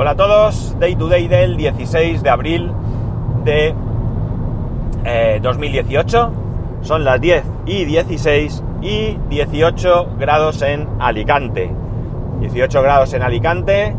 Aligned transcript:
Hola 0.00 0.12
a 0.12 0.16
todos, 0.16 0.74
Day 0.80 0.96
to 0.96 1.08
Day 1.08 1.28
del 1.28 1.58
16 1.58 2.22
de 2.22 2.30
abril 2.30 2.72
de 3.44 3.74
2018. 5.42 6.18
Eh, 6.24 6.30
Son 6.80 7.04
las 7.04 7.20
10 7.20 7.44
y 7.66 7.84
16 7.84 8.64
y 8.80 9.18
18 9.28 10.08
grados 10.18 10.62
en 10.62 10.88
Alicante. 11.00 11.70
18 12.40 12.80
grados 12.80 13.12
en 13.12 13.22
Alicante, 13.22 13.94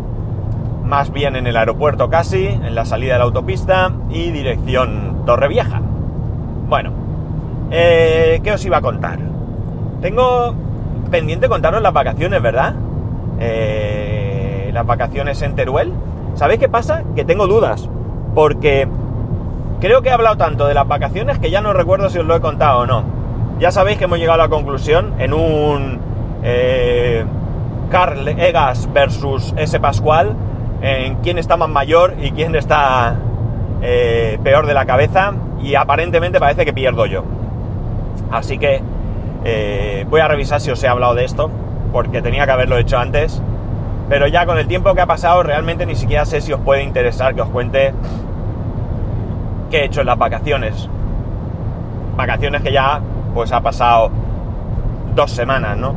más 0.83 1.11
bien 1.11 1.35
en 1.35 1.45
el 1.45 1.55
aeropuerto 1.55 2.09
casi, 2.09 2.47
en 2.47 2.73
la 2.73 2.85
salida 2.85 3.13
de 3.13 3.19
la 3.19 3.25
autopista 3.25 3.91
y 4.09 4.31
dirección 4.31 5.21
Torrevieja. 5.27 5.81
Bueno, 6.67 6.93
eh, 7.69 8.41
¿qué 8.43 8.53
os 8.53 8.65
iba 8.65 8.77
a 8.77 8.81
contar? 8.81 9.19
Tengo 10.01 10.55
pendiente 11.11 11.47
contaros 11.47 11.79
las 11.79 11.93
vacaciones, 11.93 12.41
¿verdad? 12.41 12.73
Eh, 13.39 14.20
las 14.71 14.85
vacaciones 14.85 15.41
en 15.41 15.55
Teruel. 15.55 15.93
¿Sabéis 16.35 16.59
qué 16.59 16.69
pasa? 16.69 17.03
Que 17.15 17.25
tengo 17.25 17.47
dudas. 17.47 17.89
Porque 18.33 18.87
creo 19.79 20.01
que 20.01 20.09
he 20.09 20.11
hablado 20.11 20.37
tanto 20.37 20.67
de 20.67 20.73
las 20.73 20.87
vacaciones 20.87 21.39
que 21.39 21.51
ya 21.51 21.61
no 21.61 21.73
recuerdo 21.73 22.09
si 22.09 22.19
os 22.19 22.25
lo 22.25 22.35
he 22.35 22.41
contado 22.41 22.79
o 22.79 22.85
no. 22.85 23.03
Ya 23.59 23.71
sabéis 23.71 23.97
que 23.97 24.05
hemos 24.05 24.19
llegado 24.19 24.41
a 24.41 24.45
la 24.45 24.49
conclusión 24.49 25.13
en 25.19 25.33
un 25.33 25.99
eh, 26.43 27.25
Carl 27.89 28.27
Egas 28.27 28.91
versus 28.91 29.53
S. 29.57 29.79
Pascual 29.79 30.35
en 30.81 31.15
quién 31.17 31.37
está 31.37 31.57
más 31.57 31.69
mayor 31.69 32.15
y 32.19 32.31
quién 32.31 32.55
está 32.55 33.15
eh, 33.81 34.39
peor 34.43 34.65
de 34.65 34.73
la 34.73 34.85
cabeza 34.85 35.33
y 35.61 35.75
aparentemente 35.75 36.39
parece 36.39 36.65
que 36.65 36.73
pierdo 36.73 37.05
yo. 37.05 37.23
Así 38.31 38.57
que 38.57 38.81
eh, 39.43 40.05
voy 40.09 40.21
a 40.21 40.27
revisar 40.27 40.61
si 40.61 40.71
os 40.71 40.83
he 40.83 40.87
hablado 40.87 41.15
de 41.15 41.25
esto, 41.25 41.49
porque 41.91 42.21
tenía 42.21 42.45
que 42.45 42.51
haberlo 42.51 42.77
hecho 42.77 42.97
antes. 42.97 43.41
Pero 44.11 44.27
ya 44.27 44.45
con 44.45 44.57
el 44.57 44.67
tiempo 44.67 44.93
que 44.93 44.99
ha 44.99 45.05
pasado, 45.05 45.41
realmente 45.41 45.85
ni 45.85 45.95
siquiera 45.95 46.25
sé 46.25 46.41
si 46.41 46.51
os 46.51 46.59
puede 46.59 46.83
interesar 46.83 47.33
que 47.33 47.43
os 47.43 47.49
cuente 47.49 47.93
qué 49.69 49.77
he 49.77 49.85
hecho 49.85 50.01
en 50.01 50.07
las 50.07 50.17
vacaciones. 50.17 50.89
Vacaciones 52.17 52.61
que 52.61 52.73
ya 52.73 52.99
pues 53.33 53.53
ha 53.53 53.61
pasado 53.61 54.11
dos 55.15 55.31
semanas, 55.31 55.77
¿no? 55.77 55.95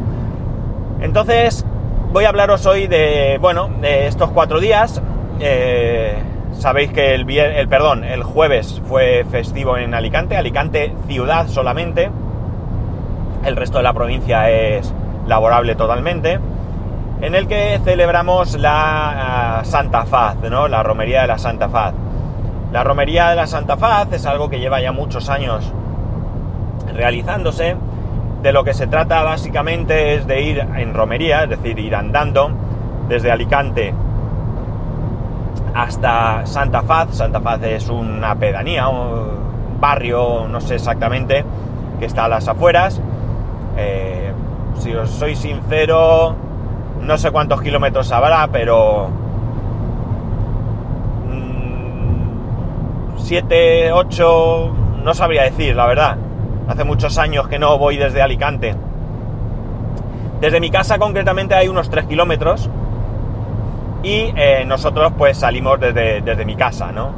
Entonces, 1.00 1.66
voy 2.12 2.24
a 2.24 2.28
hablaros 2.28 2.64
hoy 2.66 2.86
de, 2.86 3.36
bueno, 3.40 3.68
de 3.80 4.06
estos 4.06 4.30
cuatro 4.30 4.60
días. 4.60 5.02
Eh, 5.40 6.16
sabéis 6.52 6.92
que 6.92 7.16
el, 7.16 7.28
el, 7.28 7.68
perdón, 7.68 8.04
el 8.04 8.22
jueves 8.22 8.80
fue 8.86 9.26
festivo 9.28 9.76
en 9.76 9.92
Alicante, 9.92 10.36
Alicante 10.36 10.94
ciudad 11.08 11.48
solamente. 11.48 12.12
El 13.44 13.56
resto 13.56 13.78
de 13.78 13.82
la 13.82 13.92
provincia 13.92 14.48
es 14.50 14.94
laborable 15.26 15.74
totalmente. 15.74 16.38
En 17.20 17.34
el 17.34 17.46
que 17.46 17.80
celebramos 17.84 18.58
la 18.58 19.60
uh, 19.62 19.64
Santa 19.64 20.04
Faz, 20.04 20.36
¿no? 20.50 20.68
La 20.68 20.82
romería 20.82 21.22
de 21.22 21.28
la 21.28 21.38
Santa 21.38 21.68
Faz. 21.68 21.94
La 22.72 22.84
romería 22.84 23.30
de 23.30 23.36
la 23.36 23.46
Santa 23.46 23.76
Faz 23.76 24.12
es 24.12 24.26
algo 24.26 24.50
que 24.50 24.58
lleva 24.58 24.80
ya 24.80 24.92
muchos 24.92 25.28
años 25.28 25.72
realizándose 26.92 27.76
de 28.42 28.52
lo 28.52 28.62
que 28.62 28.74
se 28.74 28.86
trata 28.86 29.22
básicamente 29.22 30.14
es 30.14 30.26
de 30.26 30.42
ir 30.42 30.58
en 30.58 30.92
romería, 30.92 31.44
es 31.44 31.50
decir, 31.50 31.78
ir 31.78 31.94
andando 31.94 32.50
desde 33.08 33.30
Alicante 33.30 33.94
hasta 35.74 36.46
Santa 36.46 36.82
Faz. 36.82 37.16
Santa 37.16 37.40
Faz 37.40 37.62
es 37.62 37.88
una 37.88 38.34
pedanía, 38.34 38.88
un 38.88 39.80
barrio, 39.80 40.46
no 40.46 40.60
sé 40.60 40.74
exactamente, 40.74 41.44
que 41.98 42.04
está 42.04 42.26
a 42.26 42.28
las 42.28 42.46
afueras. 42.46 43.00
Eh, 43.76 44.32
si 44.78 44.94
os 44.94 45.10
soy 45.10 45.36
sincero, 45.36 46.36
no 47.04 47.18
sé 47.18 47.30
cuántos 47.30 47.60
kilómetros 47.60 48.10
habrá, 48.12 48.48
pero 48.48 49.10
7, 53.16 53.90
mm, 53.90 53.94
8, 53.94 54.72
no 55.04 55.14
sabría 55.14 55.42
decir, 55.42 55.76
la 55.76 55.86
verdad. 55.86 56.16
Hace 56.66 56.84
muchos 56.84 57.18
años 57.18 57.46
que 57.48 57.58
no 57.58 57.76
voy 57.78 57.96
desde 57.96 58.22
Alicante. 58.22 58.74
Desde 60.40 60.60
mi 60.60 60.70
casa 60.70 60.98
concretamente 60.98 61.54
hay 61.54 61.68
unos 61.68 61.90
3 61.90 62.06
kilómetros 62.06 62.70
y 64.02 64.32
eh, 64.36 64.64
nosotros 64.66 65.12
pues 65.16 65.38
salimos 65.38 65.80
desde, 65.80 66.20
desde, 66.20 66.44
mi 66.44 66.56
casa, 66.56 66.92
¿no? 66.92 67.12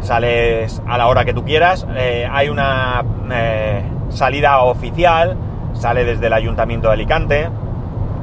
Sales 0.00 0.82
a 0.86 0.98
la 0.98 1.06
hora 1.08 1.24
que 1.24 1.34
tú 1.34 1.44
quieras. 1.44 1.86
Eh, 1.96 2.28
hay 2.30 2.48
una 2.48 3.04
eh, 3.32 3.82
salida 4.08 4.62
oficial, 4.62 5.36
sale 5.74 6.04
desde 6.04 6.26
el 6.26 6.32
Ayuntamiento 6.32 6.88
de 6.88 6.94
Alicante. 6.94 7.48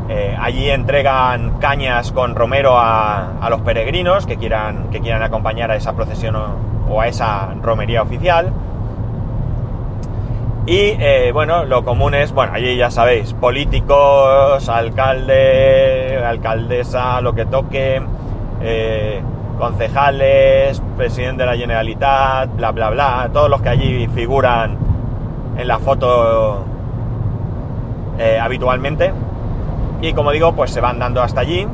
Eh, 0.09 0.37
allí 0.39 0.69
entregan 0.69 1.59
cañas 1.59 2.13
con 2.13 2.33
romero 2.33 2.77
a, 2.77 3.45
los 3.49 3.59
peregrinos 3.61 4.25
que 4.25 4.37
quieran, 4.37 4.89
que 4.89 5.01
quieran 5.01 5.21
acompañar 5.21 5.69
a 5.71 5.75
esa 5.75 5.93
procesión 5.93 6.37
o, 6.89 7.01
a 7.01 7.07
esa 7.07 7.53
romería 7.61 8.01
oficial. 8.01 8.53
Y 10.65 10.95
eh, 10.99 11.31
bueno, 11.33 11.65
lo 11.65 11.83
común 11.83 12.13
es, 12.13 12.31
bueno, 12.31 12.53
allí 12.53 12.77
ya 12.77 12.89
sabéis, 12.89 13.33
políticos, 13.33 14.67
alcalde, 14.69 16.21
alcaldesa, 16.25 17.19
lo 17.21 17.33
que 17.33 17.45
toque, 17.45 18.01
eh, 18.61 19.21
concejales, 19.57 20.81
presidente 20.95 21.43
de 21.43 21.47
la 21.47 21.57
Generalitat, 21.57 22.55
bla, 22.55 22.71
bla, 22.71 22.89
bla, 22.89 23.29
todos 23.33 23.49
los 23.49 23.61
que 23.61 23.69
allí 23.69 24.07
figuran 24.07 24.77
en 25.57 25.67
la 25.67 25.79
foto 25.79 26.65
habitualmente. 28.41 29.13
Y 30.01 30.13
como 30.13 30.31
digo, 30.31 30.53
pues 30.53 30.71
se 30.71 30.81
van 30.81 30.99
dando 30.99 31.21
hasta 31.21 31.41
allí. 31.41 31.67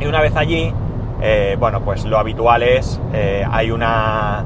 Y 0.00 0.06
una 0.06 0.20
vez 0.20 0.36
allí, 0.36 0.72
eh, 1.20 1.56
bueno, 1.58 1.80
pues 1.80 2.04
lo 2.04 2.18
habitual 2.18 2.62
es, 2.62 3.00
hay 3.50 3.70
una... 3.70 4.44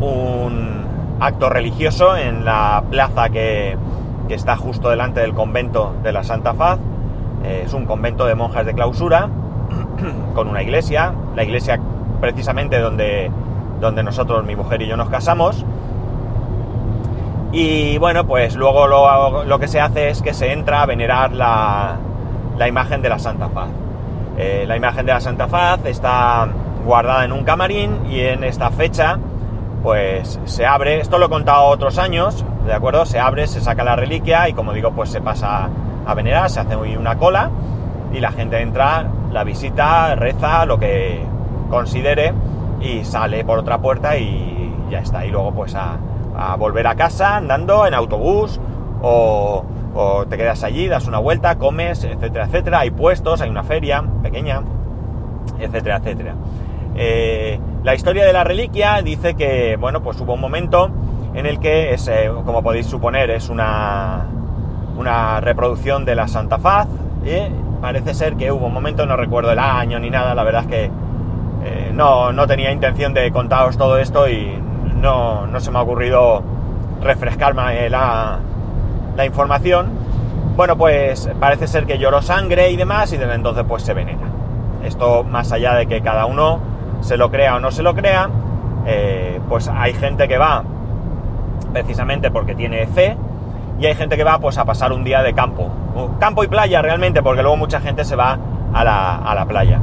un 0.00 0.80
acto 1.20 1.50
religioso 1.50 2.16
en 2.16 2.44
la 2.44 2.82
plaza 2.90 3.28
que, 3.28 3.76
que, 4.26 4.34
está 4.34 4.56
justo 4.56 4.88
delante 4.88 5.20
del 5.20 5.34
convento 5.34 5.94
de 6.02 6.12
la 6.12 6.24
Santa 6.24 6.54
Faz. 6.54 6.78
Eh, 7.44 7.62
es 7.66 7.74
un 7.74 7.84
convento 7.84 8.26
de 8.26 8.34
monjas 8.34 8.66
de 8.66 8.74
clausura 8.74 9.28
con 10.34 10.48
una 10.48 10.62
iglesia, 10.62 11.12
la 11.36 11.44
iglesia 11.44 11.78
precisamente 12.20 12.78
donde, 12.78 13.30
donde 13.80 14.02
nosotros, 14.02 14.44
mi 14.44 14.56
mujer 14.56 14.82
y 14.82 14.88
yo 14.88 14.96
nos 14.96 15.10
casamos. 15.10 15.64
Y 17.52 17.98
bueno, 17.98 18.26
pues 18.26 18.54
luego 18.54 18.86
lo, 18.86 19.44
lo 19.44 19.58
que 19.58 19.66
se 19.66 19.80
hace 19.80 20.08
es 20.08 20.22
que 20.22 20.34
se 20.34 20.52
entra 20.52 20.82
a 20.82 20.86
venerar 20.86 21.32
la, 21.32 21.96
la 22.56 22.68
imagen 22.68 23.02
de 23.02 23.08
la 23.08 23.18
Santa 23.18 23.48
Faz. 23.48 23.70
Eh, 24.36 24.64
la 24.66 24.76
imagen 24.76 25.04
de 25.06 25.12
la 25.12 25.20
Santa 25.20 25.48
Faz 25.48 25.84
está 25.84 26.48
guardada 26.84 27.24
en 27.24 27.32
un 27.32 27.42
camarín 27.42 28.06
y 28.08 28.20
en 28.20 28.44
esta 28.44 28.70
fecha 28.70 29.18
pues 29.82 30.38
se 30.44 30.66
abre, 30.66 31.00
esto 31.00 31.18
lo 31.18 31.26
he 31.26 31.28
contado 31.30 31.64
otros 31.64 31.98
años, 31.98 32.44
¿de 32.66 32.74
acuerdo? 32.74 33.06
Se 33.06 33.18
abre, 33.18 33.46
se 33.46 33.60
saca 33.60 33.82
la 33.82 33.96
reliquia 33.96 34.48
y 34.48 34.52
como 34.52 34.72
digo, 34.74 34.92
pues 34.92 35.10
se 35.10 35.20
pasa 35.22 35.70
a 36.06 36.14
venerar, 36.14 36.50
se 36.50 36.60
hace 36.60 36.76
una 36.76 37.16
cola 37.16 37.50
y 38.12 38.20
la 38.20 38.30
gente 38.30 38.60
entra, 38.60 39.06
la 39.32 39.42
visita, 39.42 40.14
reza, 40.16 40.66
lo 40.66 40.78
que 40.78 41.24
considere 41.70 42.34
y 42.80 43.04
sale 43.04 43.44
por 43.44 43.58
otra 43.58 43.78
puerta 43.78 44.16
y 44.18 44.74
ya 44.90 45.00
está. 45.00 45.24
Y 45.24 45.30
luego 45.30 45.52
pues 45.52 45.74
a, 45.74 45.96
a 46.36 46.56
volver 46.56 46.86
a 46.86 46.94
casa 46.94 47.36
andando 47.36 47.86
en 47.86 47.94
autobús 47.94 48.60
o, 49.02 49.64
te 50.28 50.36
quedas 50.36 50.62
allí, 50.62 50.88
das 50.88 51.06
una 51.06 51.18
vuelta, 51.18 51.58
comes, 51.58 52.04
etcétera, 52.04 52.46
etcétera. 52.46 52.80
Hay 52.80 52.90
puestos, 52.90 53.40
hay 53.40 53.50
una 53.50 53.64
feria 53.64 54.04
pequeña, 54.22 54.62
etcétera, 55.58 55.96
etcétera. 55.96 56.34
Eh, 56.96 57.58
la 57.82 57.94
historia 57.94 58.24
de 58.24 58.32
la 58.32 58.44
reliquia 58.44 59.02
dice 59.02 59.34
que, 59.34 59.76
bueno, 59.76 60.02
pues 60.02 60.20
hubo 60.20 60.34
un 60.34 60.40
momento 60.40 60.90
en 61.34 61.46
el 61.46 61.58
que, 61.58 61.92
es, 61.92 62.08
eh, 62.08 62.30
como 62.44 62.62
podéis 62.62 62.86
suponer, 62.86 63.30
es 63.30 63.48
una, 63.48 64.26
una 64.96 65.40
reproducción 65.40 66.04
de 66.04 66.14
la 66.14 66.28
Santa 66.28 66.58
Faz. 66.58 66.88
Y 67.24 67.80
parece 67.80 68.14
ser 68.14 68.36
que 68.36 68.52
hubo 68.52 68.66
un 68.66 68.72
momento, 68.72 69.06
no 69.06 69.16
recuerdo 69.16 69.52
el 69.52 69.58
año 69.58 69.98
ni 69.98 70.10
nada, 70.10 70.34
la 70.34 70.44
verdad 70.44 70.62
es 70.62 70.68
que 70.68 70.84
eh, 71.64 71.90
no, 71.92 72.32
no, 72.32 72.46
tenía 72.46 72.72
intención 72.72 73.12
de 73.12 73.30
contaros 73.32 73.76
todo 73.76 73.98
esto 73.98 74.28
y 74.28 74.58
no, 75.00 75.46
no 75.46 75.60
se 75.60 75.70
me 75.70 75.78
ha 75.78 75.82
ocurrido 75.82 76.42
refrescarme 77.02 77.88
la, 77.88 78.38
la, 79.16 79.24
información. 79.24 79.88
Bueno, 80.56 80.76
pues 80.76 81.28
parece 81.40 81.66
ser 81.66 81.86
que 81.86 81.98
lloró 81.98 82.22
sangre 82.22 82.70
y 82.70 82.76
demás 82.76 83.12
y 83.12 83.16
desde 83.16 83.34
entonces 83.34 83.64
pues 83.66 83.82
se 83.82 83.94
venera. 83.94 84.28
Esto 84.84 85.24
más 85.24 85.52
allá 85.52 85.74
de 85.74 85.86
que 85.86 86.00
cada 86.02 86.26
uno 86.26 86.60
se 87.00 87.16
lo 87.16 87.30
crea 87.30 87.56
o 87.56 87.60
no 87.60 87.70
se 87.70 87.82
lo 87.82 87.94
crea, 87.94 88.28
eh, 88.86 89.40
pues 89.48 89.68
hay 89.68 89.94
gente 89.94 90.28
que 90.28 90.38
va 90.38 90.62
precisamente 91.72 92.30
porque 92.30 92.54
tiene 92.54 92.86
fe 92.86 93.16
y 93.78 93.86
hay 93.86 93.94
gente 93.94 94.16
que 94.16 94.24
va 94.24 94.38
pues 94.38 94.58
a 94.58 94.64
pasar 94.64 94.92
un 94.92 95.04
día 95.04 95.22
de 95.22 95.32
campo. 95.32 95.70
Campo 96.18 96.44
y 96.44 96.48
playa 96.48 96.82
realmente, 96.82 97.22
porque 97.22 97.42
luego 97.42 97.56
mucha 97.56 97.80
gente 97.80 98.04
se 98.04 98.16
va 98.16 98.38
a 98.72 98.84
la, 98.84 99.16
a 99.16 99.34
la 99.34 99.46
playa. 99.46 99.80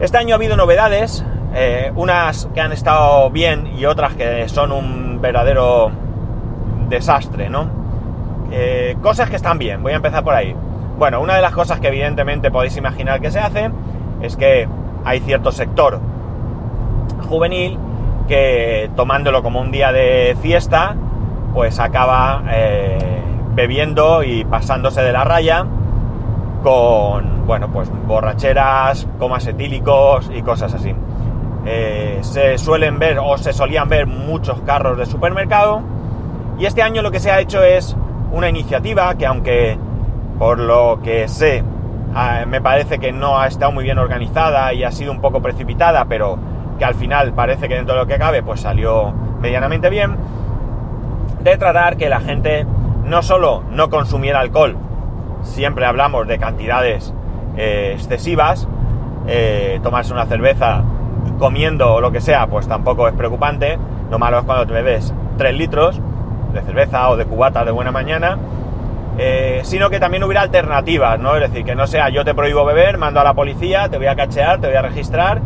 Este 0.00 0.18
año 0.18 0.34
ha 0.34 0.36
habido 0.36 0.56
novedades, 0.56 1.24
eh, 1.54 1.92
unas 1.94 2.48
que 2.54 2.60
han 2.60 2.72
estado 2.72 3.30
bien 3.30 3.72
y 3.78 3.84
otras 3.84 4.14
que 4.14 4.48
son 4.48 4.72
un 4.72 5.20
verdadero 5.20 5.90
desastre, 6.88 7.48
¿no? 7.48 7.66
Eh, 8.50 8.96
cosas 9.00 9.30
que 9.30 9.36
están 9.36 9.58
bien, 9.58 9.82
voy 9.82 9.92
a 9.92 9.96
empezar 9.96 10.24
por 10.24 10.34
ahí. 10.34 10.54
Bueno, 10.98 11.20
una 11.20 11.34
de 11.34 11.42
las 11.42 11.52
cosas 11.52 11.80
que 11.80 11.88
evidentemente 11.88 12.50
podéis 12.50 12.76
imaginar 12.76 13.20
que 13.20 13.30
se 13.30 13.40
hace 13.40 13.70
es 14.20 14.36
que 14.36 14.68
hay 15.04 15.20
cierto 15.20 15.52
sector 15.52 16.00
juvenil 17.28 17.78
que 18.28 18.90
tomándolo 18.94 19.42
como 19.42 19.60
un 19.60 19.70
día 19.70 19.92
de 19.92 20.36
fiesta, 20.40 20.94
pues 21.54 21.80
acaba 21.80 22.42
eh, 22.50 23.22
bebiendo 23.54 24.22
y 24.22 24.44
pasándose 24.44 25.02
de 25.02 25.12
la 25.12 25.24
raya 25.24 25.66
con, 26.62 27.46
bueno, 27.46 27.68
pues 27.68 27.90
borracheras, 28.06 29.08
comas 29.18 29.46
etílicos 29.46 30.30
y 30.32 30.42
cosas 30.42 30.74
así. 30.74 30.94
Eh, 31.64 32.18
se 32.22 32.58
suelen 32.58 32.98
ver 32.98 33.18
o 33.20 33.38
se 33.38 33.52
solían 33.52 33.88
ver 33.88 34.06
muchos 34.06 34.60
carros 34.62 34.98
de 34.98 35.06
supermercado. 35.06 35.82
Y 36.58 36.66
este 36.66 36.82
año 36.82 37.02
lo 37.02 37.10
que 37.10 37.20
se 37.20 37.30
ha 37.30 37.40
hecho 37.40 37.62
es 37.62 37.96
una 38.32 38.48
iniciativa 38.48 39.14
que 39.16 39.26
aunque 39.26 39.78
por 40.38 40.58
lo 40.58 41.00
que 41.02 41.28
sé 41.28 41.62
ah, 42.14 42.44
me 42.46 42.60
parece 42.60 42.98
que 42.98 43.12
no 43.12 43.38
ha 43.38 43.46
estado 43.46 43.72
muy 43.72 43.84
bien 43.84 43.98
organizada 43.98 44.72
y 44.72 44.82
ha 44.84 44.90
sido 44.90 45.12
un 45.12 45.20
poco 45.20 45.40
precipitada, 45.40 46.06
pero 46.06 46.38
que 46.78 46.84
al 46.84 46.94
final 46.94 47.32
parece 47.32 47.68
que 47.68 47.74
dentro 47.74 47.94
de 47.94 48.00
lo 48.00 48.06
que 48.06 48.18
cabe 48.18 48.42
pues 48.42 48.60
salió 48.60 49.12
medianamente 49.40 49.90
bien, 49.90 50.16
de 51.42 51.56
tratar 51.56 51.96
que 51.96 52.08
la 52.08 52.20
gente 52.20 52.66
no 53.04 53.22
solo 53.22 53.62
no 53.70 53.90
consumiera 53.90 54.40
alcohol, 54.40 54.76
siempre 55.42 55.84
hablamos 55.84 56.26
de 56.26 56.38
cantidades 56.38 57.12
eh, 57.56 57.92
excesivas, 57.94 58.68
eh, 59.26 59.80
tomarse 59.82 60.12
una 60.12 60.26
cerveza 60.26 60.82
comiendo 61.42 61.94
o 61.94 62.00
lo 62.00 62.12
que 62.12 62.20
sea, 62.20 62.46
pues 62.46 62.68
tampoco 62.68 63.08
es 63.08 63.14
preocupante, 63.14 63.76
lo 64.12 64.18
malo 64.20 64.38
es 64.38 64.44
cuando 64.44 64.64
te 64.64 64.72
bebes 64.72 65.12
3 65.38 65.54
litros 65.56 66.00
de 66.54 66.62
cerveza 66.62 67.10
o 67.10 67.16
de 67.16 67.24
cubata 67.24 67.64
de 67.64 67.72
buena 67.72 67.90
mañana, 67.90 68.38
eh, 69.18 69.60
sino 69.64 69.90
que 69.90 69.98
también 69.98 70.22
hubiera 70.22 70.42
alternativas, 70.42 71.18
¿no? 71.18 71.34
Es 71.34 71.40
decir, 71.40 71.64
que 71.64 71.74
no 71.74 71.88
sea 71.88 72.10
yo 72.10 72.24
te 72.24 72.32
prohíbo 72.32 72.64
beber, 72.64 72.96
mando 72.96 73.18
a 73.18 73.24
la 73.24 73.34
policía, 73.34 73.88
te 73.88 73.98
voy 73.98 74.06
a 74.06 74.14
cachear, 74.14 74.60
te 74.60 74.68
voy 74.68 74.76
a 74.76 74.82
registrar, 74.82 75.40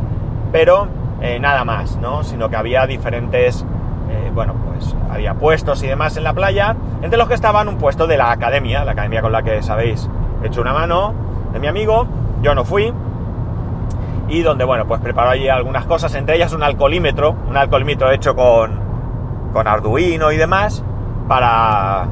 pero 0.52 0.86
nada 1.40 1.64
más, 1.64 1.96
¿no? 1.96 2.22
Sino 2.22 2.50
que 2.50 2.56
había 2.56 2.86
diferentes 2.86 3.64
bueno, 4.36 4.54
pues 4.70 4.94
había 5.10 5.32
puestos 5.32 5.82
y 5.82 5.86
demás 5.86 6.18
en 6.18 6.24
la 6.24 6.34
playa, 6.34 6.76
entre 7.00 7.16
los 7.16 7.26
que 7.26 7.32
estaban 7.32 7.68
un 7.68 7.78
puesto 7.78 8.06
de 8.06 8.18
la 8.18 8.30
academia, 8.30 8.84
la 8.84 8.92
academia 8.92 9.22
con 9.22 9.32
la 9.32 9.42
que 9.42 9.62
sabéis, 9.62 10.10
he 10.42 10.48
hecho 10.48 10.60
una 10.60 10.74
mano 10.74 11.14
de 11.54 11.58
mi 11.58 11.66
amigo, 11.68 12.06
yo 12.42 12.54
no 12.54 12.66
fui, 12.66 12.92
y 14.28 14.42
donde, 14.42 14.64
bueno, 14.64 14.86
pues 14.86 15.00
preparó 15.00 15.30
allí 15.30 15.48
algunas 15.48 15.86
cosas, 15.86 16.14
entre 16.14 16.36
ellas 16.36 16.52
un 16.52 16.62
alcoholímetro, 16.62 17.36
un 17.48 17.56
alcoholímetro 17.56 18.10
hecho 18.10 18.34
con, 18.34 18.80
con 19.52 19.68
Arduino 19.68 20.32
y 20.32 20.36
demás, 20.36 20.82
para, 21.28 22.06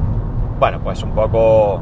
bueno, 0.59 0.79
pues 0.83 1.03
un 1.03 1.11
poco 1.11 1.81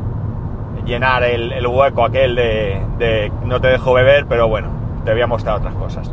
llenar 0.86 1.24
el, 1.24 1.66
hueco 1.66 2.04
aquel 2.04 2.36
de, 2.36 2.82
de 2.98 3.32
no 3.44 3.62
te 3.62 3.68
dejo 3.68 3.94
beber, 3.94 4.26
pero 4.28 4.48
bueno, 4.48 4.70
te 5.06 5.14
voy 5.14 5.22
a 5.22 5.28
mostrar 5.28 5.58
otras 5.58 5.76
cosas. 5.76 6.12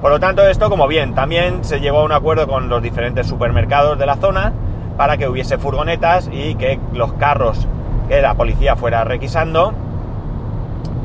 Por 0.00 0.10
lo 0.10 0.20
tanto, 0.20 0.46
esto 0.46 0.70
como 0.70 0.86
bien, 0.88 1.14
también 1.14 1.64
se 1.64 1.80
llegó 1.80 1.98
a 2.00 2.04
un 2.04 2.12
acuerdo 2.12 2.46
con 2.46 2.68
los 2.68 2.82
diferentes 2.82 3.26
supermercados 3.26 3.98
de 3.98 4.06
la 4.06 4.16
zona 4.16 4.52
para 4.96 5.16
que 5.16 5.28
hubiese 5.28 5.58
furgonetas 5.58 6.28
y 6.32 6.54
que 6.54 6.78
los 6.92 7.12
carros 7.14 7.66
que 8.08 8.20
la 8.20 8.34
policía 8.34 8.76
fuera 8.76 9.04
requisando, 9.04 9.72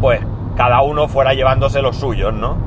pues 0.02 0.22
cada 0.56 0.82
uno 0.82 1.08
fuera 1.08 1.34
llevándose 1.34 1.82
los 1.82 1.98
suyos, 1.98 2.34
¿no? 2.34 2.58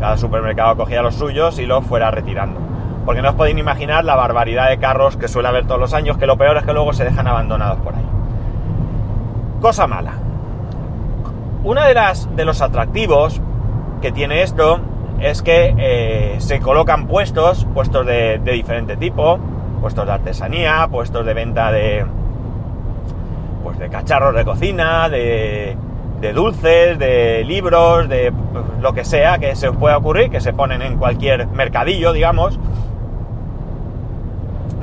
Cada 0.00 0.16
supermercado 0.16 0.76
cogía 0.76 1.02
los 1.02 1.14
suyos 1.14 1.58
y 1.58 1.66
los 1.66 1.84
fuera 1.84 2.10
retirando. 2.10 2.60
Porque 3.04 3.22
no 3.22 3.30
os 3.30 3.34
podéis 3.34 3.56
imaginar 3.56 4.04
la 4.04 4.16
barbaridad 4.16 4.68
de 4.68 4.78
carros 4.78 5.16
que 5.16 5.28
suele 5.28 5.48
haber 5.48 5.66
todos 5.66 5.80
los 5.80 5.94
años, 5.94 6.18
que 6.18 6.26
lo 6.26 6.36
peor 6.36 6.56
es 6.56 6.64
que 6.64 6.72
luego 6.72 6.92
se 6.92 7.04
dejan 7.04 7.26
abandonados 7.26 7.78
por 7.78 7.94
ahí. 7.94 8.04
Cosa 9.60 9.86
mala. 9.86 10.12
Una 11.64 11.86
de 11.86 11.94
las 11.94 12.34
de 12.36 12.44
los 12.44 12.62
atractivos 12.62 13.40
que 14.00 14.12
tiene 14.12 14.42
esto 14.42 14.80
es 15.20 15.42
que 15.42 15.74
eh, 15.76 16.36
se 16.38 16.60
colocan 16.60 17.06
puestos, 17.06 17.66
puestos 17.74 18.06
de, 18.06 18.38
diferente 18.38 18.96
tipo, 18.96 19.38
puestos 19.80 20.06
de 20.06 20.12
artesanía, 20.12 20.86
puestos 20.90 21.26
de 21.26 21.34
venta 21.34 21.72
de, 21.72 22.06
pues 23.64 23.78
de 23.78 23.88
cacharros 23.88 24.34
de 24.34 24.44
cocina, 24.44 25.08
de, 25.08 25.76
de 26.20 26.32
dulces, 26.32 26.98
de 26.98 27.44
libros, 27.44 28.08
de 28.08 28.32
lo 28.80 28.92
que 28.92 29.04
sea 29.04 29.38
que 29.38 29.54
se 29.54 29.68
os 29.68 29.76
pueda 29.76 29.96
ocurrir, 29.96 30.30
que 30.30 30.40
se 30.40 30.52
ponen 30.52 30.82
en 30.82 30.96
cualquier 30.96 31.46
mercadillo, 31.48 32.12
digamos. 32.12 32.58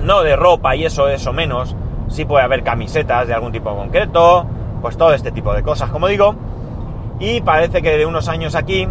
No 0.04 0.22
de 0.22 0.36
ropa 0.36 0.76
y 0.76 0.86
eso, 0.86 1.08
eso 1.08 1.34
menos. 1.34 1.76
Sí 2.08 2.26
puede 2.26 2.44
haber 2.44 2.64
camisetas 2.64 3.28
de 3.28 3.34
algún 3.34 3.52
tipo 3.52 3.76
concreto, 3.76 4.46
pues 4.82 4.98
todo 4.98 5.14
este 5.14 5.32
tipo 5.32 5.54
de 5.54 5.64
cosas, 5.64 5.90
como 5.90 6.08
digo. 6.08 6.36
Y 7.20 7.42
parece 7.42 7.82
que 7.82 7.98
de 7.98 8.06
unos 8.06 8.28
años 8.28 8.56
aquí 8.56 8.88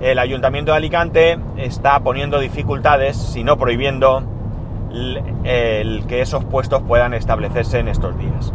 el 0.00 0.18
Ayuntamiento 0.18 0.72
de 0.72 0.78
Alicante 0.78 1.38
está 1.56 2.00
poniendo 2.00 2.38
dificultades, 2.38 3.16
si 3.16 3.44
no 3.44 3.56
prohibiendo, 3.56 4.22
el, 5.44 6.04
que 6.08 6.20
esos 6.20 6.44
puestos 6.44 6.82
puedan 6.82 7.14
establecerse 7.14 7.78
en 7.78 7.88
estos 7.88 8.16
días. 8.18 8.52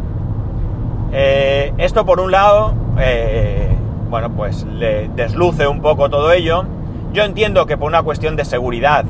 Eh, 1.12 1.72
esto 1.78 2.04
por 2.04 2.20
un 2.20 2.32
lado, 2.32 2.74
eh, 2.98 3.68
bueno, 4.10 4.30
pues 4.30 4.64
le 4.64 5.08
desluce 5.08 5.66
un 5.66 5.80
poco 5.80 6.08
todo 6.10 6.32
ello. 6.32 6.64
Yo 7.12 7.24
entiendo 7.24 7.66
que 7.66 7.76
por 7.76 7.88
una 7.88 8.02
cuestión 8.02 8.36
de 8.36 8.44
seguridad 8.44 9.04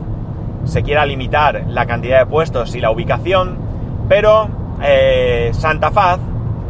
se 0.65 0.83
quiera 0.83 1.05
limitar 1.07 1.65
la 1.69 1.87
cantidad 1.87 2.21
de 2.21 2.27
puestos 2.27 2.75
y 2.75 2.81
la 2.81 2.91
ubicación, 2.91 3.57
pero 4.09 4.49
eh, 4.83 5.51
Santa 5.53 5.91
Faz 5.91 6.21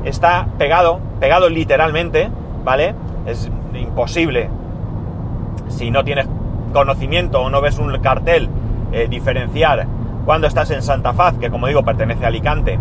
está 0.04 0.46
pegado, 0.58 1.00
pegado 1.20 1.48
literalmente, 1.48 2.28
¿vale? 2.64 2.94
Es 3.26 3.50
imposible 3.74 4.50
si 5.68 5.90
no 5.90 6.04
tienes 6.04 6.26
conocimiento 6.72 7.40
o 7.40 7.50
no 7.50 7.60
ves 7.60 7.78
un 7.78 7.98
cartel, 8.00 8.48
eh, 8.92 9.06
diferenciar 9.08 9.86
cuando 10.24 10.46
estás 10.46 10.70
en 10.70 10.82
Santa 10.82 11.12
Faz, 11.12 11.34
que 11.34 11.50
como 11.50 11.66
digo 11.66 11.82
pertenece 11.82 12.24
a 12.24 12.28
Alicante, 12.28 12.78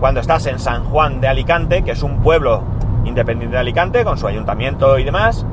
cuando 0.00 0.20
estás 0.20 0.46
en 0.46 0.58
San 0.58 0.84
Juan 0.84 1.20
de 1.20 1.28
Alicante, 1.28 1.82
que 1.82 1.92
es 1.92 2.02
un 2.02 2.22
pueblo 2.22 2.62
independiente 3.04 3.54
de 3.54 3.60
Alicante, 3.60 4.04
con 4.04 4.18
su 4.18 4.26
ayuntamiento 4.26 4.98
y 4.98 5.04
demás. 5.04 5.46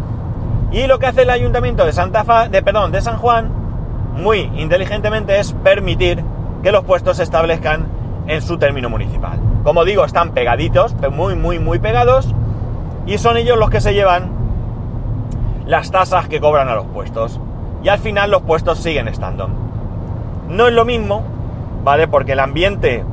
Y 0.71 0.87
lo 0.87 0.99
que 0.99 1.07
hace 1.07 1.21
el 1.23 1.29
ayuntamiento 1.29 1.85
de 1.85 1.93
Santa 1.93 2.23
Faz, 2.23 2.51
de 2.51 2.61
perdón, 2.61 2.91
de 2.91 3.01
San 3.01 3.17
Juan, 3.17 3.51
muy 4.15 4.51
inteligentemente 4.55 5.39
es 5.39 5.53
permitir 5.53 6.23
que 6.63 6.71
los 6.71 6.83
puestos 6.83 7.17
se 7.17 7.23
establezcan 7.23 7.87
en 8.27 8.41
su 8.41 8.57
término 8.57 8.89
municipal. 8.89 9.39
Como 9.63 9.85
digo, 9.85 10.05
están 10.05 10.31
pegaditos, 10.31 10.95
muy, 11.11 11.35
muy, 11.35 11.59
muy 11.59 11.79
pegados, 11.79 12.33
y 13.05 13.17
son 13.17 13.37
ellos 13.37 13.57
los 13.57 13.69
que 13.69 13.81
se 13.81 13.93
llevan 13.93 14.31
las 15.65 15.91
tasas 15.91 16.27
que 16.27 16.39
cobran 16.39 16.69
a 16.69 16.75
los 16.75 16.85
puestos. 16.87 17.39
Y 17.83 17.89
al 17.89 17.99
final 17.99 18.31
los 18.31 18.41
puestos 18.41 18.79
siguen 18.79 19.07
estando. 19.07 19.49
No 20.49 20.67
es 20.67 20.73
lo 20.73 20.85
mismo, 20.85 21.23
¿vale? 21.83 22.07
Porque 22.07 22.31
el 22.31 22.39
ambiente 22.39 23.03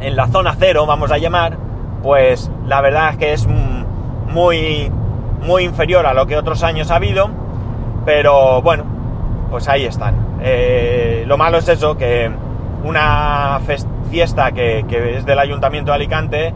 en 0.00 0.16
la 0.16 0.28
zona 0.28 0.54
cero, 0.58 0.86
vamos 0.86 1.10
a 1.10 1.18
llamar, 1.18 1.56
pues 2.02 2.50
la 2.66 2.80
verdad 2.80 3.10
es 3.10 3.16
que 3.16 3.32
es 3.32 3.46
muy, 3.46 4.90
muy 5.42 5.64
inferior 5.64 6.06
a 6.06 6.14
lo 6.14 6.26
que 6.26 6.36
otros 6.36 6.62
años 6.62 6.90
ha 6.90 6.96
habido. 6.96 7.30
Pero 8.04 8.62
bueno, 8.62 8.84
pues 9.50 9.68
ahí 9.68 9.84
están. 9.84 10.14
Eh, 10.42 11.24
lo 11.26 11.36
malo 11.36 11.58
es 11.58 11.68
eso, 11.68 11.96
que 11.96 12.30
una 12.84 13.60
fiesta 14.10 14.52
que, 14.52 14.84
que 14.88 15.18
es 15.18 15.26
del 15.26 15.38
Ayuntamiento 15.38 15.90
de 15.90 15.96
Alicante, 15.96 16.54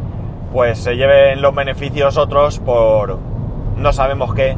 pues 0.53 0.79
se 0.79 0.97
lleven 0.97 1.43
los 1.43 1.55
beneficios 1.55 2.17
otros 2.17 2.59
por, 2.59 3.19
no 3.77 3.93
sabemos 3.93 4.35
qué 4.35 4.57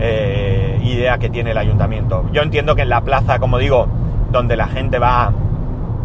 eh, 0.00 0.80
idea 0.82 1.18
que 1.18 1.28
tiene 1.28 1.52
el 1.52 1.58
ayuntamiento. 1.58 2.24
Yo 2.32 2.42
entiendo 2.42 2.74
que 2.74 2.82
en 2.82 2.88
la 2.88 3.02
plaza, 3.02 3.38
como 3.38 3.58
digo, 3.58 3.86
donde 4.30 4.56
la 4.56 4.66
gente 4.66 4.98
va, 4.98 5.32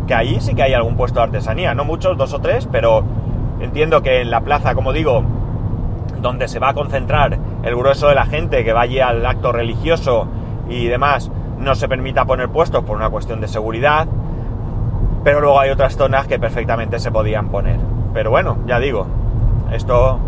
que 0.06 0.14
ahí 0.14 0.40
sí 0.42 0.54
que 0.54 0.64
hay 0.64 0.74
algún 0.74 0.96
puesto 0.96 1.20
de 1.20 1.26
artesanía, 1.26 1.74
no 1.74 1.86
muchos, 1.86 2.18
dos 2.18 2.34
o 2.34 2.40
tres, 2.40 2.68
pero 2.72 3.04
entiendo 3.60 4.02
que 4.02 4.22
en 4.22 4.32
la 4.32 4.42
plaza, 4.42 4.76
como 4.76 4.94
digo, 4.94 5.24
donde 6.22 6.48
se 6.48 6.60
va 6.60 6.70
a 6.70 6.74
concentrar 6.74 7.38
el 7.64 7.76
grueso 7.76 8.08
de 8.08 8.16
la 8.16 8.26
gente 8.26 8.64
que 8.64 8.74
vaya 8.74 9.10
al 9.10 9.26
acto 9.26 9.52
religioso 9.52 10.28
y 10.70 10.88
demás, 10.88 11.32
no 11.60 11.76
se 11.76 11.88
permita 11.88 12.26
poner 12.26 12.50
puestos 12.50 12.84
por 12.84 12.98
una 12.98 13.10
cuestión 13.10 13.42
de 13.42 13.48
seguridad, 13.48 14.08
pero 15.24 15.42
luego 15.42 15.60
hay 15.60 15.70
otras 15.70 15.98
zonas 15.98 16.28
que 16.28 16.40
perfectamente 16.40 17.00
se 17.00 17.12
podían 17.12 17.50
poner. 17.50 17.80
Pero 18.14 18.30
bueno, 18.30 18.58
ya 18.66 18.80
digo, 18.80 19.08
esto 19.72 20.20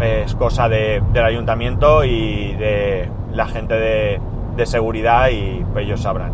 es 0.00 0.34
cosa 0.34 0.68
del 0.68 1.24
ayuntamiento 1.24 2.04
y 2.04 2.54
de 2.54 3.08
la 3.32 3.46
gente 3.46 3.74
de, 3.74 4.20
seguridad 4.66 5.28
y 5.30 5.64
ellos 5.76 6.02
sabrán. 6.02 6.32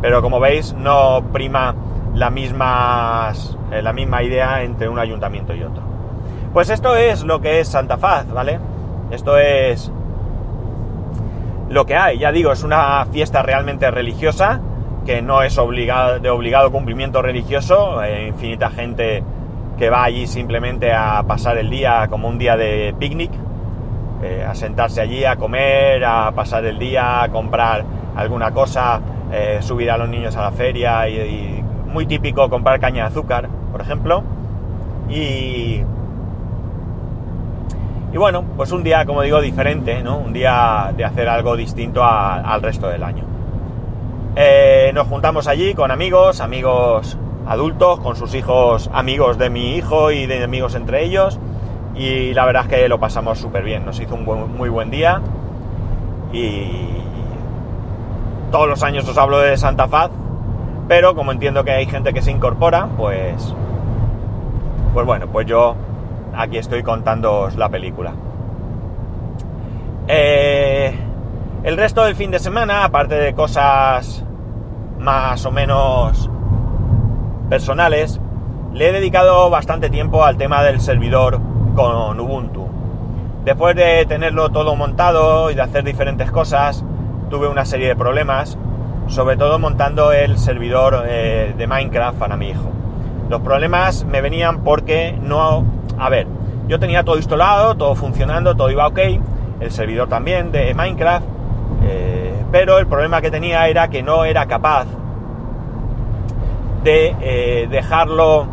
Pero 0.00 0.20
como 0.20 0.40
veis, 0.40 0.74
no 0.74 1.22
prima 1.32 1.74
la 2.14 2.30
misma, 2.30 3.32
eh, 3.70 3.82
la 3.82 3.92
misma 3.92 4.22
idea 4.22 4.62
entre 4.62 4.88
un 4.88 4.98
ayuntamiento 4.98 5.54
y 5.54 5.62
otro. 5.62 5.87
Pues 6.52 6.70
esto 6.70 6.96
es 6.96 7.24
lo 7.24 7.40
que 7.40 7.60
es 7.60 7.68
Santa 7.68 7.98
Faz, 7.98 8.30
¿vale? 8.32 8.58
Esto 9.10 9.38
es 9.38 9.92
lo 11.68 11.86
que 11.86 11.96
hay. 11.96 12.18
Ya 12.18 12.32
digo, 12.32 12.52
es 12.52 12.62
una 12.62 13.04
fiesta 13.06 13.42
realmente 13.42 13.90
religiosa, 13.90 14.60
que 15.04 15.22
no 15.22 15.42
es 15.42 15.56
de 15.56 16.30
obligado 16.30 16.72
cumplimiento 16.72 17.22
religioso. 17.22 17.98
Hay 17.98 18.28
infinita 18.28 18.70
gente 18.70 19.22
que 19.78 19.90
va 19.90 20.04
allí 20.04 20.26
simplemente 20.26 20.92
a 20.92 21.22
pasar 21.26 21.56
el 21.56 21.70
día 21.70 22.08
como 22.08 22.28
un 22.28 22.38
día 22.38 22.56
de 22.56 22.94
picnic. 22.98 23.30
eh, 24.20 24.44
a 24.44 24.52
sentarse 24.54 25.00
allí, 25.00 25.24
a 25.24 25.36
comer, 25.36 26.04
a 26.04 26.32
pasar 26.32 26.64
el 26.64 26.76
día, 26.76 27.22
a 27.22 27.28
comprar 27.28 27.84
alguna 28.16 28.50
cosa, 28.50 29.00
eh, 29.30 29.58
subir 29.60 29.92
a 29.92 29.96
los 29.96 30.08
niños 30.08 30.36
a 30.36 30.42
la 30.42 30.50
feria 30.50 31.08
y, 31.08 31.64
muy 31.86 32.04
típico 32.04 32.50
comprar 32.50 32.80
caña 32.80 33.04
de 33.04 33.08
azúcar, 33.08 33.48
por 33.70 33.80
ejemplo. 33.80 34.24
Y, 35.08 35.82
y 38.12 38.16
bueno, 38.16 38.44
pues 38.56 38.72
un 38.72 38.82
día, 38.82 39.04
como 39.04 39.22
digo, 39.22 39.40
diferente, 39.40 40.02
¿no? 40.02 40.18
Un 40.18 40.32
día 40.32 40.92
de 40.96 41.04
hacer 41.04 41.28
algo 41.28 41.56
distinto 41.56 42.02
al 42.02 42.62
resto 42.62 42.88
del 42.88 43.02
año. 43.02 43.24
Eh, 44.36 44.92
nos 44.94 45.06
juntamos 45.08 45.46
allí 45.46 45.74
con 45.74 45.90
amigos, 45.90 46.40
amigos 46.40 47.18
adultos, 47.46 48.00
con 48.00 48.14
sus 48.16 48.34
hijos, 48.34 48.90
amigos 48.92 49.38
de 49.38 49.50
mi 49.50 49.76
hijo 49.76 50.10
y 50.10 50.26
de 50.26 50.44
amigos 50.44 50.74
entre 50.74 51.04
ellos 51.04 51.38
y 51.98 52.32
la 52.32 52.44
verdad 52.46 52.62
es 52.62 52.68
que 52.68 52.88
lo 52.88 53.00
pasamos 53.00 53.38
súper 53.38 53.64
bien, 53.64 53.84
nos 53.84 53.98
hizo 53.98 54.14
un 54.14 54.56
muy 54.56 54.68
buen 54.68 54.90
día 54.90 55.20
y 56.32 56.70
todos 58.52 58.68
los 58.68 58.82
años 58.82 59.06
os 59.08 59.18
hablo 59.18 59.38
de 59.38 59.56
Santa 59.56 59.88
Faz, 59.88 60.10
pero 60.86 61.14
como 61.14 61.32
entiendo 61.32 61.64
que 61.64 61.72
hay 61.72 61.86
gente 61.86 62.12
que 62.12 62.22
se 62.22 62.30
incorpora, 62.30 62.88
pues 62.96 63.54
pues 64.94 65.04
bueno, 65.04 65.26
pues 65.26 65.46
yo 65.46 65.74
aquí 66.38 66.56
estoy 66.56 66.82
contándoos 66.82 67.56
la 67.56 67.68
película. 67.68 68.12
Eh, 70.06 70.94
el 71.64 71.76
resto 71.76 72.04
del 72.04 72.14
fin 72.14 72.30
de 72.30 72.38
semana, 72.38 72.84
aparte 72.84 73.16
de 73.16 73.34
cosas 73.34 74.24
más 74.98 75.44
o 75.44 75.50
menos 75.50 76.30
personales, 77.50 78.20
le 78.72 78.88
he 78.88 78.92
dedicado 78.92 79.50
bastante 79.50 79.90
tiempo 79.90 80.24
al 80.24 80.36
tema 80.36 80.62
del 80.62 80.80
servidor 80.80 81.40
con 81.74 82.20
Ubuntu. 82.20 82.68
Después 83.44 83.74
de 83.74 84.06
tenerlo 84.06 84.50
todo 84.50 84.76
montado 84.76 85.50
y 85.50 85.54
de 85.54 85.62
hacer 85.62 85.82
diferentes 85.82 86.30
cosas, 86.30 86.84
tuve 87.30 87.48
una 87.48 87.64
serie 87.64 87.88
de 87.88 87.96
problemas, 87.96 88.56
sobre 89.08 89.36
todo 89.36 89.58
montando 89.58 90.12
el 90.12 90.38
servidor 90.38 91.04
eh, 91.06 91.54
de 91.56 91.66
Minecraft 91.66 92.18
para 92.18 92.36
mi 92.36 92.50
hijo. 92.50 92.70
Los 93.28 93.40
problemas 93.40 94.04
me 94.04 94.20
venían 94.20 94.62
porque 94.62 95.18
no... 95.20 95.77
A 95.98 96.08
ver, 96.08 96.26
yo 96.68 96.78
tenía 96.78 97.02
todo 97.02 97.16
instalado, 97.16 97.74
todo 97.76 97.94
funcionando, 97.94 98.54
todo 98.54 98.70
iba 98.70 98.86
ok, 98.86 98.98
el 99.60 99.70
servidor 99.72 100.08
también 100.08 100.52
de 100.52 100.74
Minecraft, 100.74 101.26
eh, 101.82 102.32
pero 102.52 102.78
el 102.78 102.86
problema 102.86 103.20
que 103.20 103.30
tenía 103.30 103.66
era 103.68 103.88
que 103.88 104.02
no 104.02 104.24
era 104.24 104.46
capaz 104.46 104.86
de 106.84 107.16
eh, 107.20 107.66
dejarlo 107.68 108.46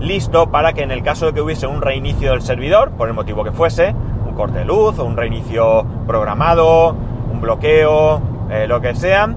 listo 0.00 0.50
para 0.50 0.72
que 0.72 0.82
en 0.82 0.90
el 0.90 1.02
caso 1.02 1.26
de 1.26 1.32
que 1.32 1.40
hubiese 1.40 1.66
un 1.66 1.82
reinicio 1.82 2.32
del 2.32 2.42
servidor, 2.42 2.90
por 2.90 3.08
el 3.08 3.14
motivo 3.14 3.44
que 3.44 3.52
fuese, 3.52 3.94
un 4.26 4.34
corte 4.34 4.60
de 4.60 4.64
luz 4.64 4.98
o 4.98 5.04
un 5.04 5.16
reinicio 5.16 5.86
programado, 6.06 6.96
un 7.32 7.40
bloqueo, 7.40 8.20
eh, 8.50 8.66
lo 8.66 8.80
que 8.80 8.94
sea, 8.94 9.28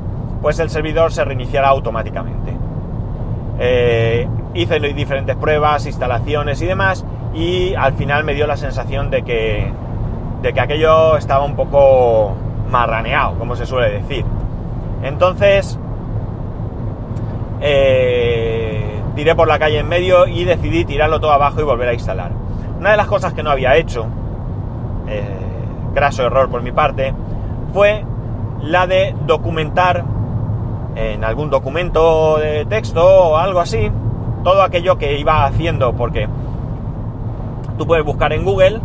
pues 0.42 0.60
el 0.60 0.70
servidor 0.70 1.12
se 1.12 1.24
reiniciará 1.24 1.68
automáticamente. 1.68 2.52
Hice 4.54 4.80
diferentes 4.80 5.36
pruebas, 5.36 5.86
instalaciones 5.86 6.62
y 6.62 6.66
demás, 6.66 7.06
y 7.34 7.74
al 7.76 7.94
final 7.94 8.24
me 8.24 8.34
dio 8.34 8.48
la 8.48 8.58
sensación 8.58 9.10
de 9.10 9.24
que, 9.24 9.72
de 10.42 10.54
que 10.54 10.60
aquello 10.60 11.18
estaba 11.18 11.46
un 11.46 11.56
poco 11.56 12.34
marraneado, 12.70 13.38
como 13.38 13.56
se 13.56 13.66
suele 13.66 13.92
decir. 14.02 14.26
Entonces, 15.04 15.80
eh, 17.62 19.02
tiré 19.16 19.36
por 19.36 19.48
la 19.48 19.60
calle 19.60 19.80
en 19.80 19.88
medio 19.88 20.28
y 20.28 20.44
decidí 20.44 20.86
tirarlo 20.86 21.20
todo 21.20 21.32
abajo 21.32 21.62
y 21.62 21.64
volver 21.64 21.90
a 21.90 21.94
instalar. 21.94 22.32
Una 22.80 22.92
de 22.92 22.98
las 22.98 23.08
cosas 23.08 23.34
que 23.34 23.44
no 23.44 23.52
había 23.52 23.76
hecho, 23.76 24.06
eh, 25.08 25.24
graso 25.94 26.24
error 26.24 26.50
por 26.50 26.62
mi 26.62 26.72
parte, 26.72 27.14
fue 27.74 28.04
la 28.62 28.88
de 28.88 29.16
documentar 29.26 30.04
en 30.96 31.24
algún 31.24 31.50
documento 31.50 32.38
de 32.38 32.66
texto 32.66 33.04
o 33.04 33.38
algo 33.38 33.62
así 33.62 33.90
todo 34.44 34.64
aquello 34.64 34.98
que 34.98 35.20
iba 35.20 35.46
haciendo, 35.46 35.94
porque 35.94 36.28
tú 37.82 37.88
puedes 37.88 38.06
buscar 38.06 38.32
en 38.32 38.46
Google 38.46 38.80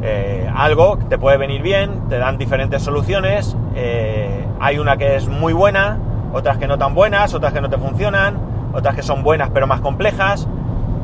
eh, 0.00 0.50
algo, 0.56 0.96
te 1.10 1.18
puede 1.18 1.36
venir 1.36 1.60
bien, 1.60 2.08
te 2.08 2.16
dan 2.16 2.38
diferentes 2.38 2.80
soluciones, 2.80 3.54
eh, 3.74 4.46
hay 4.58 4.78
una 4.78 4.96
que 4.96 5.16
es 5.16 5.28
muy 5.28 5.52
buena, 5.52 5.98
otras 6.32 6.56
que 6.56 6.66
no 6.66 6.78
tan 6.78 6.94
buenas, 6.94 7.34
otras 7.34 7.52
que 7.52 7.60
no 7.60 7.68
te 7.68 7.76
funcionan, 7.76 8.38
otras 8.72 8.94
que 8.94 9.02
son 9.02 9.22
buenas 9.22 9.50
pero 9.50 9.66
más 9.66 9.82
complejas, 9.82 10.48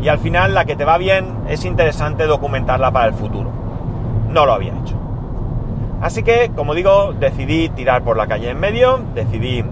y 0.01 0.09
al 0.09 0.19
final 0.19 0.55
la 0.55 0.65
que 0.65 0.75
te 0.75 0.87
va 0.87 0.97
bien 0.97 1.27
es 1.51 1.67
interesante 1.67 2.25
documentarla 2.25 2.93
para 2.93 3.09
el 3.09 3.13
futuro. 3.13 3.51
No 4.31 4.47
lo 4.47 4.55
había 4.55 4.73
hecho. 4.73 4.97
Así 6.01 6.23
que, 6.23 6.51
como 6.57 6.73
digo, 6.73 7.13
decidí 7.13 7.69
tirar 7.69 8.05
por 8.05 8.17
la 8.17 8.27
calle 8.27 8.49
en 8.49 8.59
medio, 8.59 9.01
decidí 9.15 9.63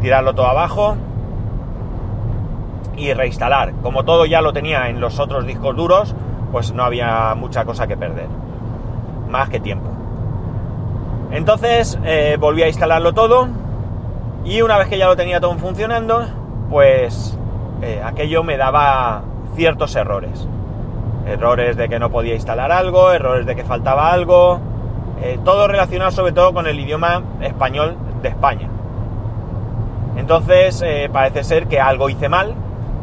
tirarlo 0.00 0.34
todo 0.34 0.46
abajo 0.46 0.96
y 2.96 3.12
reinstalar. 3.12 3.74
Como 3.82 4.06
todo 4.06 4.24
ya 4.24 4.40
lo 4.40 4.54
tenía 4.54 4.88
en 4.88 5.00
los 5.00 5.20
otros 5.20 5.46
discos 5.46 5.76
duros, 5.76 6.14
pues 6.50 6.72
no 6.72 6.82
había 6.82 7.34
mucha 7.34 7.64
cosa 7.64 7.86
que 7.86 7.96
perder. 7.96 8.28
Más 9.28 9.48
que 9.48 9.60
tiempo. 9.60 9.88
Entonces 11.30 11.98
eh, 12.04 12.36
volví 12.38 12.62
a 12.62 12.68
instalarlo 12.68 13.12
todo 13.12 13.48
y 14.44 14.62
una 14.62 14.78
vez 14.78 14.88
que 14.88 14.98
ya 14.98 15.06
lo 15.06 15.16
tenía 15.16 15.40
todo 15.40 15.54
funcionando, 15.58 16.26
pues 16.70 17.36
eh, 17.82 18.00
aquello 18.04 18.42
me 18.42 18.56
daba 18.56 19.22
ciertos 19.54 19.94
errores. 19.94 20.48
Errores 21.26 21.76
de 21.76 21.88
que 21.88 21.98
no 21.98 22.10
podía 22.10 22.34
instalar 22.34 22.72
algo, 22.72 23.12
errores 23.12 23.44
de 23.44 23.54
que 23.54 23.64
faltaba 23.64 24.10
algo, 24.10 24.60
eh, 25.20 25.38
todo 25.44 25.68
relacionado 25.68 26.10
sobre 26.10 26.32
todo 26.32 26.54
con 26.54 26.66
el 26.66 26.80
idioma 26.80 27.22
español 27.42 27.96
de 28.22 28.28
España. 28.28 28.68
Entonces 30.16 30.82
parece 31.12 31.44
ser 31.44 31.68
que 31.68 31.80
algo 31.80 32.08
hice 32.08 32.28
mal, 32.28 32.54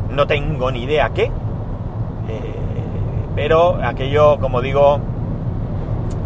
no 0.09 0.27
tengo 0.27 0.69
ni 0.71 0.83
idea 0.83 1.11
qué, 1.11 1.31
pero 3.35 3.77
aquello, 3.83 4.39
como 4.39 4.61
digo, 4.61 4.99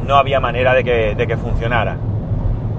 no 0.05 0.15
había 0.15 0.39
manera 0.39 0.73
de 0.73 0.83
que, 0.83 1.15
de 1.15 1.27
que 1.27 1.37
funcionara. 1.37 1.97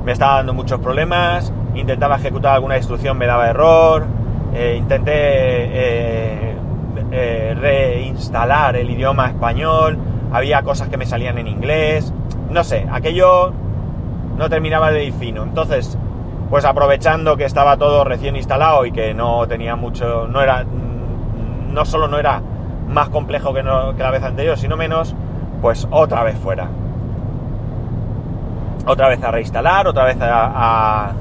Me 0.05 0.13
estaba 0.13 0.37
dando 0.37 0.55
muchos 0.55 0.81
problemas, 0.81 1.53
intentaba 1.75 2.17
ejecutar 2.17 2.55
alguna 2.55 2.77
instrucción, 2.77 3.19
me 3.19 3.27
daba 3.27 3.49
error, 3.49 4.07
eh, 4.55 4.77
intenté 4.79 5.13
eh, 5.13 6.57
eh, 7.13 7.57
reinstalar 7.61 8.77
el 8.77 8.91
idioma 8.91 9.29
español, 9.29 9.99
había 10.33 10.63
cosas 10.63 10.89
que 10.89 10.97
me 10.97 11.07
salían 11.07 11.39
en 11.39 11.49
inglés, 11.49 12.13
no 12.51 12.65
sé, 12.65 12.87
aquello 12.91 13.53
no 14.37 14.49
terminaba 14.49 14.91
de 14.91 15.05
ir 15.05 15.13
fino. 15.13 15.43
Entonces, 15.43 15.99
pues 16.49 16.65
aprovechando 16.65 17.37
que 17.37 17.45
estaba 17.45 17.77
todo 17.77 18.05
recién 18.05 18.37
instalado 18.37 18.87
y 18.87 18.93
que 18.93 19.13
no 19.13 19.47
tenía 19.47 19.77
mucho, 19.77 20.27
no 20.27 20.41
era, 20.41 20.65
no 20.65 21.85
solo 21.85 22.09
no 22.09 22.19
era 22.19 22.43
más 22.91 23.09
complejo 23.09 23.55
que, 23.55 23.63
la 23.63 24.11
vez 24.11 24.23
anterior, 24.23 24.59
sino 24.59 24.77
menos, 24.77 25.15
pues 25.63 25.87
otra 25.91 26.23
vez 26.23 26.37
fuera. 26.39 26.69
Otra 28.87 29.09
vez 29.09 29.23
a 29.23 29.31
reinstalar, 29.31 29.87
otra 29.87 30.05
vez 30.05 30.17
a, 30.21 31.13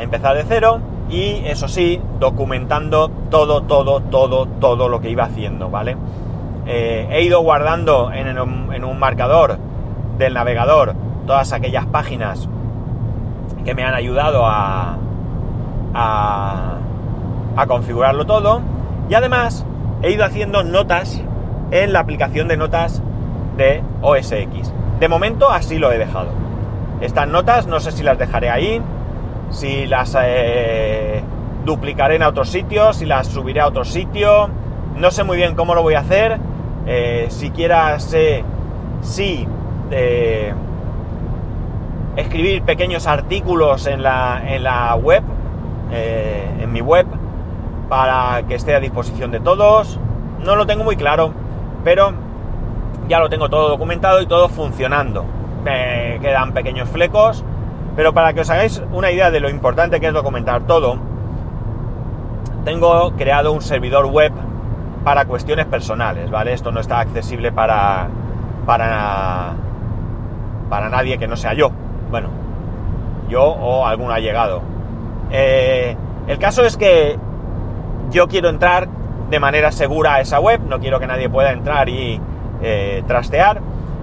empezar 0.00 0.36
de 0.36 0.44
cero 0.44 0.80
y 1.08 1.42
eso 1.46 1.68
sí, 1.68 2.00
documentando 2.18 3.08
todo, 3.30 3.62
todo, 3.62 4.00
todo, 4.00 4.46
todo 4.46 4.88
lo 4.88 5.00
que 5.00 5.10
iba 5.10 5.24
haciendo, 5.24 5.70
¿vale? 5.70 5.96
Eh, 6.66 7.06
he 7.10 7.22
ido 7.22 7.40
guardando 7.40 8.10
en, 8.12 8.38
un 8.38 8.98
marcador 8.98 9.58
del 10.18 10.34
navegador 10.34 10.94
todas 11.26 11.52
aquellas 11.52 11.86
páginas 11.86 12.48
que 13.64 13.74
me 13.74 13.84
han 13.84 13.94
ayudado 13.94 14.44
a, 14.44 14.96
a 15.94 17.66
configurarlo 17.66 18.26
todo 18.26 18.75
y 19.08 19.14
además 19.14 19.64
he 20.02 20.10
ido 20.12 20.24
haciendo 20.24 20.62
notas 20.62 21.22
en 21.70 21.92
la 21.92 22.00
aplicación 22.00 22.48
de 22.48 22.56
notas 22.56 23.02
de 23.56 23.82
OS 24.02 24.32
X. 24.32 24.72
De 25.00 25.08
momento 25.08 25.50
así 25.50 25.78
lo 25.78 25.92
he 25.92 25.98
dejado. 25.98 26.30
Estas 27.00 27.28
notas 27.28 27.66
no 27.66 27.80
sé 27.80 27.92
si 27.92 28.02
las 28.02 28.18
dejaré 28.18 28.50
ahí, 28.50 28.80
si 29.50 29.86
las 29.86 30.16
eh, 30.20 31.22
duplicaré 31.64 32.16
en 32.16 32.22
otro 32.22 32.44
sitio, 32.44 32.92
si 32.92 33.04
las 33.04 33.26
subiré 33.26 33.60
a 33.60 33.66
otro 33.66 33.84
sitio, 33.84 34.48
no 34.96 35.10
sé 35.10 35.24
muy 35.24 35.36
bien 35.36 35.54
cómo 35.54 35.74
lo 35.74 35.82
voy 35.82 35.94
a 35.94 36.00
hacer, 36.00 36.38
eh, 36.86 37.26
siquiera 37.28 37.98
sé 38.00 38.44
si 39.02 39.46
eh, 39.90 40.54
escribir 42.16 42.62
pequeños 42.62 43.06
artículos 43.06 43.86
en 43.86 44.02
la, 44.02 44.42
en 44.46 44.64
la 44.64 44.94
web, 44.94 45.22
en 45.92 46.72
mi 46.72 46.80
web, 46.80 47.06
para 47.88 48.42
que 48.46 48.54
esté 48.54 48.74
a 48.74 48.80
disposición 48.80 49.30
de 49.30 49.40
todos, 49.40 49.98
no 50.44 50.56
lo 50.56 50.66
tengo 50.66 50.84
muy 50.84 50.96
claro, 50.96 51.32
pero 51.84 52.12
ya 53.08 53.20
lo 53.20 53.28
tengo 53.28 53.48
todo 53.48 53.68
documentado 53.68 54.20
y 54.20 54.26
todo 54.26 54.48
funcionando. 54.48 55.24
Me 55.64 56.18
quedan 56.20 56.52
pequeños 56.52 56.88
flecos, 56.88 57.44
pero 57.94 58.12
para 58.12 58.32
que 58.32 58.40
os 58.40 58.50
hagáis 58.50 58.82
una 58.92 59.10
idea 59.10 59.30
de 59.30 59.40
lo 59.40 59.48
importante 59.48 60.00
que 60.00 60.08
es 60.08 60.12
documentar 60.12 60.62
todo, 60.66 60.98
tengo 62.64 63.12
creado 63.16 63.52
un 63.52 63.62
servidor 63.62 64.06
web 64.06 64.32
para 65.04 65.24
cuestiones 65.24 65.66
personales, 65.66 66.30
¿vale? 66.30 66.52
Esto 66.52 66.72
no 66.72 66.80
está 66.80 66.98
accesible 66.98 67.52
para, 67.52 68.08
para, 68.66 69.54
para 70.68 70.88
nadie 70.88 71.16
que 71.16 71.28
no 71.28 71.36
sea 71.36 71.54
yo. 71.54 71.70
Bueno, 72.10 72.28
yo 73.28 73.44
o 73.44 73.86
algún 73.86 74.10
allegado. 74.10 74.62
Eh, 75.30 75.96
el 76.26 76.38
caso 76.38 76.64
es 76.64 76.76
que 76.76 77.18
yo 78.10 78.28
quiero 78.28 78.48
entrar 78.48 78.88
de 79.30 79.40
manera 79.40 79.72
segura 79.72 80.14
a 80.14 80.20
esa 80.20 80.40
web, 80.40 80.60
no 80.68 80.78
quiero 80.78 81.00
que 81.00 81.06
nadie 81.06 81.28
pueda 81.28 81.52
entrar 81.52 81.88
y 81.88 82.20
eh, 82.62 83.02
trastear 83.06 83.60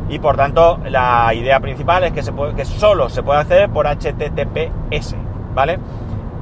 y 0.09 0.19
por 0.19 0.35
tanto 0.35 0.79
la 0.89 1.33
idea 1.33 1.59
principal 1.59 2.03
es 2.03 2.11
que, 2.11 2.23
se 2.23 2.31
puede, 2.31 2.53
que 2.55 2.65
solo 2.65 3.09
se 3.09 3.23
puede 3.23 3.39
hacer 3.39 3.69
por 3.69 3.87
HTTPS, 3.87 5.15
¿vale? 5.53 5.79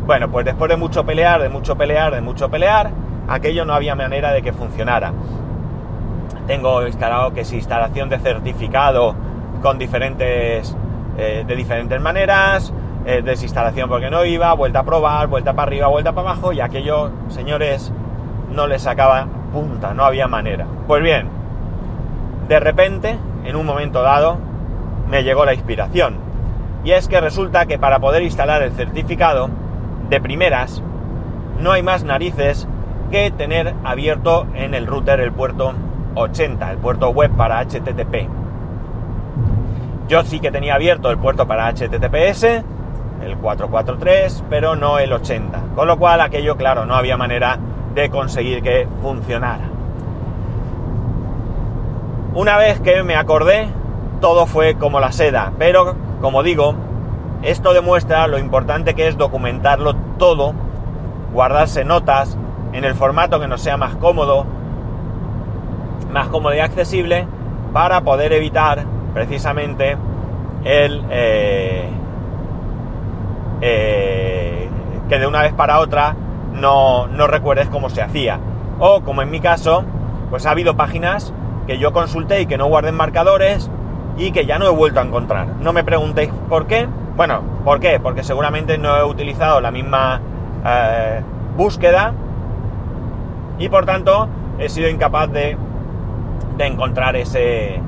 Bueno, 0.05 0.31
pues 0.31 0.45
después 0.45 0.69
de 0.69 0.77
mucho 0.77 1.05
pelear, 1.05 1.41
de 1.41 1.49
mucho 1.49 1.77
pelear, 1.77 2.13
de 2.13 2.21
mucho 2.21 2.49
pelear, 2.49 2.91
aquello 3.27 3.65
no 3.65 3.73
había 3.73 3.95
manera 3.95 4.31
de 4.31 4.41
que 4.41 4.51
funcionara. 4.51 5.13
Tengo 6.47 6.85
instalado 6.87 7.33
que 7.33 7.41
es 7.41 7.53
instalación 7.53 8.09
de 8.09 8.17
certificado 8.17 9.15
con 9.61 9.77
diferentes, 9.77 10.75
eh, 11.17 11.43
de 11.47 11.55
diferentes 11.55 12.01
maneras, 12.01 12.73
eh, 13.05 13.21
desinstalación 13.23 13.89
porque 13.89 14.09
no 14.09 14.23
iba, 14.25 14.53
vuelta 14.53 14.79
a 14.79 14.83
probar, 14.83 15.27
vuelta 15.27 15.53
para 15.53 15.67
arriba, 15.67 15.87
vuelta 15.87 16.13
para 16.13 16.31
abajo, 16.31 16.53
y 16.53 16.61
aquello, 16.61 17.11
señores, 17.29 17.91
no 18.51 18.67
le 18.67 18.79
sacaba 18.79 19.27
punta, 19.51 19.93
no 19.93 20.03
había 20.03 20.27
manera. 20.27 20.65
Pues 20.87 21.01
bien, 21.01 21.27
de 22.47 22.59
repente, 22.59 23.17
en 23.45 23.55
un 23.55 23.65
momento 23.65 24.01
dado, 24.01 24.37
me 25.09 25.23
llegó 25.23 25.45
la 25.45 25.53
inspiración. 25.53 26.15
Y 26.83 26.91
es 26.91 27.07
que 27.07 27.21
resulta 27.21 27.65
que 27.65 27.77
para 27.77 27.99
poder 27.99 28.23
instalar 28.23 28.63
el 28.63 28.71
certificado, 28.71 29.49
de 30.09 30.19
primeras, 30.19 30.83
no 31.59 31.71
hay 31.71 31.83
más 31.83 32.03
narices 32.03 32.67
que 33.11 33.31
tener 33.31 33.73
abierto 33.83 34.45
en 34.55 34.73
el 34.73 34.87
router 34.87 35.19
el 35.19 35.31
puerto 35.31 35.73
80, 36.15 36.71
el 36.71 36.77
puerto 36.77 37.09
web 37.09 37.31
para 37.31 37.63
HTTP. 37.63 38.27
Yo 40.07 40.23
sí 40.23 40.39
que 40.39 40.51
tenía 40.51 40.75
abierto 40.75 41.09
el 41.09 41.17
puerto 41.17 41.47
para 41.47 41.71
HTTPS, 41.71 42.63
el 43.23 43.37
443, 43.37 44.43
pero 44.49 44.75
no 44.75 44.99
el 44.99 45.13
80. 45.13 45.59
Con 45.75 45.87
lo 45.87 45.97
cual 45.97 46.21
aquello, 46.21 46.57
claro, 46.57 46.85
no 46.85 46.95
había 46.95 47.17
manera 47.17 47.57
de 47.93 48.09
conseguir 48.09 48.61
que 48.61 48.87
funcionara. 49.01 49.65
Una 52.33 52.57
vez 52.57 52.79
que 52.79 53.03
me 53.03 53.15
acordé, 53.15 53.67
todo 54.21 54.45
fue 54.45 54.75
como 54.75 54.99
la 54.99 55.11
seda, 55.11 55.51
pero 55.57 55.95
como 56.21 56.43
digo, 56.43 56.75
esto 57.41 57.73
demuestra 57.73 58.27
lo 58.27 58.37
importante 58.37 58.93
que 58.93 59.07
es 59.07 59.17
documentarlo 59.17 59.95
todo, 60.17 60.53
guardarse 61.33 61.83
notas 61.83 62.37
en 62.71 62.85
el 62.85 62.95
formato 62.95 63.39
que 63.39 63.47
nos 63.47 63.61
sea 63.61 63.77
más 63.77 63.95
cómodo, 63.95 64.45
más 66.11 66.27
cómodo 66.27 66.55
y 66.55 66.59
accesible, 66.59 67.27
para 67.73 68.01
poder 68.01 68.31
evitar 68.33 68.85
precisamente 69.13 69.97
el 70.63 71.03
eh, 71.09 71.89
eh, 73.61 74.69
que 75.07 75.19
de 75.19 75.27
una 75.27 75.41
vez 75.41 75.53
para 75.53 75.79
otra 75.79 76.15
no, 76.53 77.07
no 77.07 77.27
recuerdes 77.27 77.69
cómo 77.69 77.89
se 77.89 78.01
hacía. 78.01 78.39
O 78.79 79.01
como 79.01 79.21
en 79.21 79.29
mi 79.29 79.39
caso, 79.39 79.83
pues 80.29 80.45
ha 80.45 80.51
habido 80.51 80.75
páginas 80.75 81.33
que 81.67 81.77
yo 81.77 81.93
consulté 81.93 82.41
y 82.41 82.45
que 82.45 82.57
no 82.57 82.67
guarden 82.67 82.95
marcadores 82.95 83.69
y 84.17 84.31
que 84.31 84.45
ya 84.45 84.59
no 84.59 84.65
he 84.65 84.71
vuelto 84.71 84.99
a 84.99 85.03
encontrar. 85.03 85.47
No 85.61 85.73
me 85.73 85.83
preguntéis 85.83 86.31
por 86.49 86.67
qué. 86.67 86.87
Bueno, 87.15 87.41
¿por 87.63 87.79
qué? 87.79 87.99
Porque 87.99 88.23
seguramente 88.23 88.77
no 88.77 88.97
he 88.97 89.03
utilizado 89.03 89.61
la 89.61 89.71
misma 89.71 90.21
eh, 90.65 91.21
búsqueda 91.55 92.13
y 93.59 93.69
por 93.69 93.85
tanto 93.85 94.27
he 94.57 94.69
sido 94.69 94.89
incapaz 94.89 95.31
de, 95.31 95.57
de 96.57 96.65
encontrar 96.65 97.15
ese, 97.15 97.79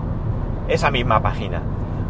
esa 0.68 0.92
misma 0.92 1.22
página. 1.22 1.62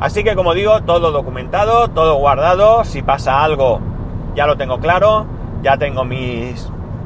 Así 0.03 0.23
que 0.23 0.35
como 0.35 0.53
digo, 0.53 0.83
todo 0.83 1.11
documentado, 1.11 1.87
todo 1.87 2.17
guardado. 2.17 2.83
Si 2.83 3.01
pasa 3.01 3.43
algo, 3.43 3.79
ya 4.35 4.45
lo 4.45 4.57
tengo 4.57 4.79
claro 4.79 5.25
ya 5.63 5.77
tengo 5.77 6.03
mi 6.03 6.53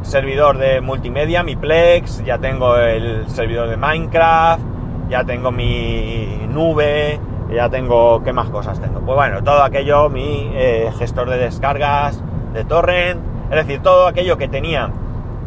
servidor 0.02 0.58
de 0.58 0.82
multimedia, 0.82 1.43
mi 1.43 1.56
Plex, 1.56 2.24
ya 2.26 2.39
tengo 2.39 2.76
el 2.76 3.30
servidor 3.30 3.69
de 3.69 3.78
Minecraft, 3.78 4.63
ya 5.10 5.24
tengo 5.24 5.52
mi 5.52 6.39
nube, 6.50 7.19
ya 7.54 7.69
tengo, 7.69 8.24
¿qué 8.24 8.34
más 8.34 8.50
cosas 8.50 8.82
tengo? 8.82 9.00
Pues 9.02 9.15
bueno, 9.15 9.43
todo 9.43 9.63
aquello, 9.63 10.10
mi 10.10 10.50
eh, 10.54 10.91
gestor 10.98 11.30
de 11.30 11.38
descargas 11.38 12.22
de 12.54 12.65
torrent, 12.65 13.22
es 13.52 13.56
decir, 13.56 13.82
todo 13.84 14.08
aquello 14.08 14.38
que 14.38 14.48
tenía 14.48 14.91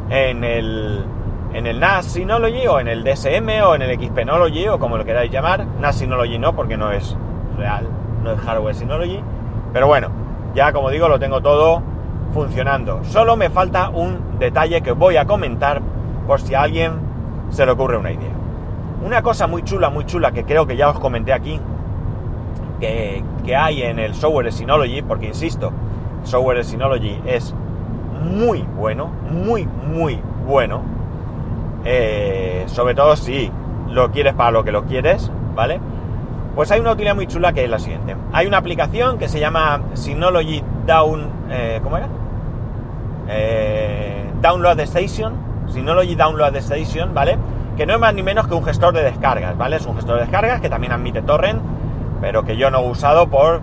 en 0.09 0.44
el, 0.44 1.05
en 1.53 1.66
el 1.66 1.81
NAS 1.81 2.07
Synology 2.07 2.68
o 2.68 2.79
en 2.79 2.87
el 2.87 3.03
DSM 3.03 3.48
o 3.64 3.75
en 3.75 3.83
el 3.83 3.98
XPnology 3.98 4.68
o 4.68 4.79
como 4.79 4.98
lo 4.98 5.05
queráis 5.05 5.33
llamar, 5.33 5.66
NAS 5.81 5.96
Synology 5.96 6.38
no 6.38 6.55
porque 6.55 6.77
no 6.77 6.92
es 6.92 7.16
real, 7.61 7.87
no 8.25 8.33
es 8.33 8.40
hardware 8.40 8.75
Synology, 8.75 9.20
pero 9.73 9.87
bueno, 9.87 10.09
ya 10.55 10.73
como 10.73 10.90
digo 10.90 11.09
lo 11.09 11.18
tengo 11.18 11.40
todo 11.40 11.83
funcionando. 12.33 13.05
Solo 13.05 13.37
me 13.37 13.51
falta 13.51 13.90
un 13.90 14.38
detalle 14.38 14.81
que 14.81 14.92
voy 14.92 15.16
a 15.16 15.27
comentar 15.27 15.83
por 16.27 16.40
si 16.40 16.55
a 16.55 16.62
alguien 16.62 16.92
se 17.51 17.66
le 17.66 17.73
ocurre 17.73 17.99
una 17.99 18.12
idea. 18.12 18.33
Una 19.05 19.23
cosa 19.23 19.46
muy 19.46 19.62
chula, 19.62 19.90
muy 19.90 20.07
chula 20.07 20.33
que 20.33 20.44
creo 20.44 20.66
que 20.66 20.77
ya 20.77 20.88
os 20.88 20.99
comenté 20.99 21.33
aquí, 21.33 21.61
que, 22.81 23.23
hay 23.55 23.83
en 23.83 23.99
el 23.99 24.14
software 24.14 24.53
Synology, 24.53 25.03
porque 25.03 25.27
insisto, 25.27 25.73
software 26.23 26.64
Synology 26.64 27.20
es 27.27 27.55
muy 28.23 28.62
bueno, 28.62 29.11
muy, 29.31 29.66
muy 29.66 30.20
bueno. 30.46 30.83
Eh, 31.85 32.64
sobre 32.66 32.94
todo 32.94 33.16
si 33.16 33.51
lo 33.88 34.11
quieres 34.12 34.35
para 34.35 34.53
lo 34.53 34.64
que 34.64 34.73
lo 34.73 34.85
quieres, 34.85 35.31
¿vale? 35.55 35.81
Pues 36.61 36.70
hay 36.73 36.81
una 36.81 36.92
utilidad 36.92 37.14
muy 37.14 37.27
chula 37.27 37.55
que 37.55 37.64
es 37.64 37.70
la 37.70 37.79
siguiente. 37.79 38.14
Hay 38.35 38.46
una 38.46 38.59
aplicación 38.59 39.16
que 39.16 39.31
se 39.31 39.40
llama 39.40 39.81
Synology 39.94 40.62
Down... 40.87 41.27
Eh, 41.49 41.81
¿Cómo 41.83 41.96
era? 41.96 42.07
Eh, 43.31 44.31
Download 44.42 44.79
Station, 44.81 45.33
Synology 45.73 46.16
Download 46.16 46.55
Station, 46.57 47.14
¿vale? 47.14 47.38
Que 47.79 47.87
no 47.87 47.94
es 47.94 47.99
más 47.99 48.12
ni 48.12 48.23
menos 48.23 48.46
que 48.46 48.53
un 48.53 48.62
gestor 48.62 48.92
de 48.92 49.03
descargas, 49.03 49.57
¿vale? 49.57 49.77
Es 49.77 49.87
un 49.87 49.96
gestor 49.96 50.16
de 50.16 50.20
descargas 50.20 50.61
que 50.61 50.68
también 50.68 50.92
admite 50.92 51.23
torrent, 51.23 51.62
pero 52.20 52.44
que 52.44 52.59
yo 52.59 52.70
no 52.70 52.81
he 52.81 52.90
usado 52.90 53.29
por... 53.29 53.62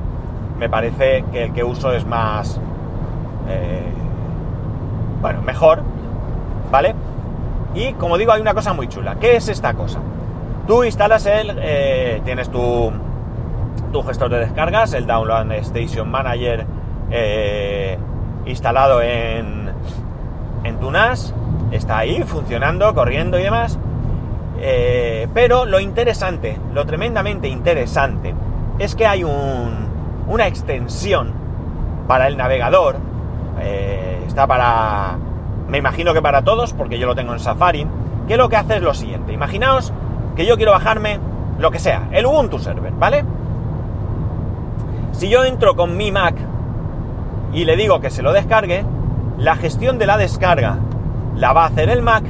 Me 0.58 0.68
parece 0.68 1.24
que 1.32 1.44
el 1.44 1.54
que 1.54 1.64
uso 1.64 1.94
es 1.94 2.04
más... 2.04 2.60
Eh, 3.48 3.92
bueno, 5.22 5.44
mejor, 5.44 5.84
¿vale? 6.72 6.96
Y 7.76 7.94
como 7.94 8.18
digo, 8.18 8.32
hay 8.32 8.42
una 8.42 8.56
cosa 8.56 8.74
muy 8.74 8.88
chula. 8.88 9.18
¿Qué 9.20 9.36
es 9.36 9.50
esta 9.50 9.76
cosa? 9.76 10.00
Tú 10.68 10.84
instalas 10.84 11.26
el... 11.26 11.58
Eh, 11.60 12.22
tienes 12.26 12.50
tu, 12.50 12.92
tu 13.92 14.04
gestor 14.04 14.30
de 14.30 14.40
descargas, 14.40 14.94
el 14.94 15.08
Download 15.08 15.52
Station 15.54 16.10
Manager 16.10 16.66
instalado 18.46 19.02
en, 19.02 19.72
en 20.64 20.80
tu 20.80 20.92
NAS, 20.92 21.34
está 21.72 22.00
ahí 22.00 22.24
funcionando, 22.24 22.94
corriendo 22.94 23.40
y 23.40 23.44
demás. 23.44 23.80
Eh, 24.60 25.28
pero 25.34 25.66
lo 25.66 25.80
interesante, 25.80 26.58
lo 26.74 26.86
tremendamente 26.86 27.48
interesante, 27.48 28.34
es 28.80 28.96
que 28.96 29.06
hay 29.06 29.24
un, 29.24 29.88
una 30.28 30.48
extensión 30.48 31.32
para 32.08 32.28
el 32.28 32.38
navegador. 32.38 32.96
Eh, 33.62 34.24
está 34.28 34.48
para, 34.48 35.18
me 35.68 35.78
imagino 35.78 36.14
que 36.14 36.22
para 36.22 36.42
todos, 36.42 36.74
porque 36.74 37.00
yo 37.00 37.08
lo 37.08 37.16
tengo 37.16 37.34
en 37.34 37.40
Safari, 37.40 37.86
que 38.28 38.38
lo 38.38 38.50
que 38.50 38.56
hace 38.56 38.78
es 38.78 38.82
lo 38.82 38.94
siguiente. 38.94 39.32
Imaginaos 39.34 39.94
que 40.38 40.46
yo 40.46 40.56
quiero 40.56 40.72
bajarme 40.72 41.20
lo 41.58 41.72
que 41.72 41.80
sea, 41.80 42.08
el 42.12 42.28
Ubuntu 42.28 42.60
Server, 42.60 42.94
¿vale? 42.94 43.26
Si 45.12 45.30
yo 45.30 45.44
entro 45.44 45.76
con 45.76 45.98
mi 45.98 46.12
Mac 46.12 46.36
y 47.52 47.66
le 47.66 47.76
digo 47.76 48.00
que 48.00 48.12
se 48.12 48.22
lo 48.22 48.32
descargue, 48.32 48.86
la 49.40 49.56
gestión 49.56 49.98
de 49.98 50.06
la 50.06 50.16
descarga 50.16 50.78
la 51.36 51.54
va 51.54 51.64
a 51.64 51.68
hacer 51.68 51.90
el 51.90 52.04
Mac 52.04 52.24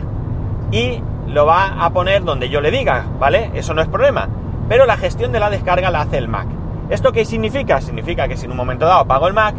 y 0.72 1.04
lo 1.28 1.46
va 1.46 1.84
a 1.84 1.90
poner 1.90 2.24
donde 2.24 2.48
yo 2.48 2.62
le 2.62 2.72
diga, 2.72 3.04
¿vale? 3.20 3.52
Eso 3.54 3.74
no 3.74 3.82
es 3.82 3.90
problema. 3.90 4.30
Pero 4.70 4.86
la 4.86 4.96
gestión 4.96 5.34
de 5.34 5.42
la 5.42 5.50
descarga 5.50 5.92
la 5.92 6.02
hace 6.02 6.18
el 6.18 6.30
Mac. 6.30 6.48
¿Esto 6.90 7.12
qué 7.12 7.26
significa? 7.26 7.82
Significa 7.82 8.30
que 8.30 8.38
si 8.38 8.46
en 8.46 8.52
un 8.52 8.58
momento 8.58 8.86
dado 8.86 9.02
apago 9.02 9.28
el 9.28 9.34
Mac, 9.34 9.54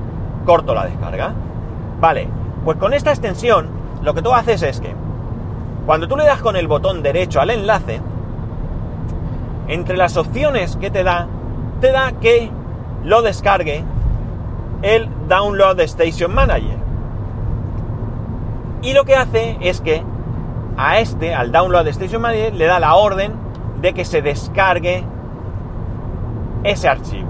corto 0.47 0.75
la 0.75 0.87
descarga. 0.87 1.35
Vale, 2.01 2.29
pues 2.65 2.79
con 2.79 2.95
esta 2.95 3.11
extensión 3.11 3.69
lo 4.01 4.15
que 4.15 4.23
tú 4.23 4.33
haces 4.33 4.63
es 4.63 4.81
que 4.81 4.95
cuando 5.85 6.09
tú 6.09 6.17
le 6.17 6.25
das 6.25 6.41
con 6.41 6.57
el 6.57 6.67
botón 6.67 7.03
derecho 7.03 7.43
al 7.43 7.51
enlace, 7.51 8.01
entre 9.69 9.97
las 9.97 10.17
opciones 10.17 10.77
que 10.77 10.91
te 10.91 11.05
da, 11.05 11.29
te 11.81 11.93
da 11.93 12.13
que 12.13 12.51
lo 13.05 13.23
descargue 13.23 13.85
el 14.83 15.09
Download 15.29 15.79
Station 15.81 16.35
Manager. 16.35 16.79
Y 18.83 18.93
lo 18.93 19.05
que 19.05 19.17
hace 19.17 19.57
es 19.61 19.81
que 19.81 20.03
a 20.79 21.01
este, 21.01 21.35
al 21.35 21.51
Download 21.51 21.87
Station 21.89 22.23
Manager, 22.23 22.55
le 22.55 22.67
da 22.67 22.79
la 22.79 22.95
orden 22.95 23.33
de 23.81 23.93
que 23.93 24.05
se 24.05 24.23
descargue 24.23 25.05
ese 26.63 26.89
archivo. 26.89 27.29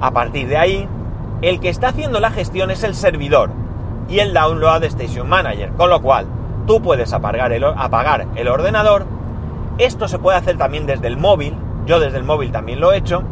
A 0.00 0.10
partir 0.10 0.48
de 0.48 0.58
ahí, 0.58 0.88
el 1.40 1.60
que 1.60 1.70
está 1.70 1.88
haciendo 1.88 2.20
la 2.20 2.30
gestión 2.30 2.70
es 2.70 2.84
el 2.84 2.94
servidor 2.94 3.50
y 4.08 4.18
el 4.18 4.34
Download 4.34 4.84
Station 4.84 5.28
Manager, 5.28 5.70
con 5.72 5.88
lo 5.88 6.02
cual 6.02 6.26
tú 6.66 6.82
puedes 6.82 7.12
apagar 7.14 7.52
el, 7.52 7.64
apagar 7.64 8.26
el 8.36 8.48
ordenador. 8.48 9.06
Esto 9.78 10.08
se 10.08 10.18
puede 10.18 10.36
hacer 10.36 10.58
también 10.58 10.86
desde 10.86 11.06
el 11.06 11.16
móvil, 11.16 11.54
yo 11.86 12.00
desde 12.00 12.18
el 12.18 12.24
móvil 12.24 12.50
también 12.50 12.80
lo 12.80 12.92
he 12.92 12.96
hecho, 12.98 13.22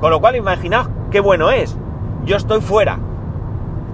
con 0.00 0.10
lo 0.10 0.20
cual 0.20 0.36
imaginaos 0.36 0.88
qué 1.10 1.20
bueno 1.20 1.50
es. 1.50 1.76
Yo 2.24 2.36
estoy 2.36 2.60
fuera, 2.60 2.98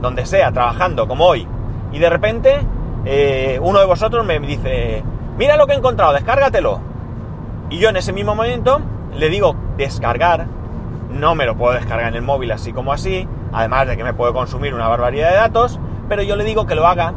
donde 0.03 0.27
sea, 0.27 0.53
trabajando, 0.53 1.09
como 1.09 1.25
hoy, 1.25 1.47
y 1.91 1.99
de 1.99 2.11
repente 2.11 2.61
eh, 3.05 3.59
uno 3.63 3.79
de 3.79 3.87
vosotros 3.87 4.27
me 4.27 4.39
dice, 4.41 5.03
mira 5.39 5.57
lo 5.57 5.67
que 5.67 5.73
he 5.73 5.77
encontrado, 5.77 6.13
descárgatelo. 6.13 6.81
Y 7.71 7.79
yo 7.79 7.89
en 7.89 7.97
ese 7.97 8.13
mismo 8.13 8.35
momento 8.35 8.81
le 9.15 9.31
digo 9.31 9.57
descargar, 9.79 10.47
no 11.11 11.35
me 11.35 11.47
lo 11.47 11.57
puedo 11.57 11.75
descargar 11.75 12.09
en 12.09 12.15
el 12.15 12.23
móvil 12.23 12.53
así 12.53 12.73
como 12.73 12.93
así, 12.93 13.27
además 13.53 13.87
de 13.87 13.97
que 13.97 14.05
me 14.05 14.13
puede 14.13 14.35
consumir 14.35 14.75
una 14.75 14.89
barbaridad 14.89 15.31
de 15.31 15.37
datos, 15.37 15.81
pero 16.09 16.23
yo 16.23 16.37
le 16.37 16.45
digo 16.45 16.67
que 16.67 16.75
lo 16.75 16.87
haga 16.87 17.15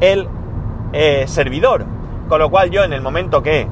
el 0.00 0.28
eh, 0.92 1.24
servidor. 1.26 1.86
Con 2.28 2.38
lo 2.38 2.50
cual 2.50 2.70
yo 2.70 2.84
en 2.84 2.92
el 2.92 3.02
momento 3.02 3.42
que 3.42 3.68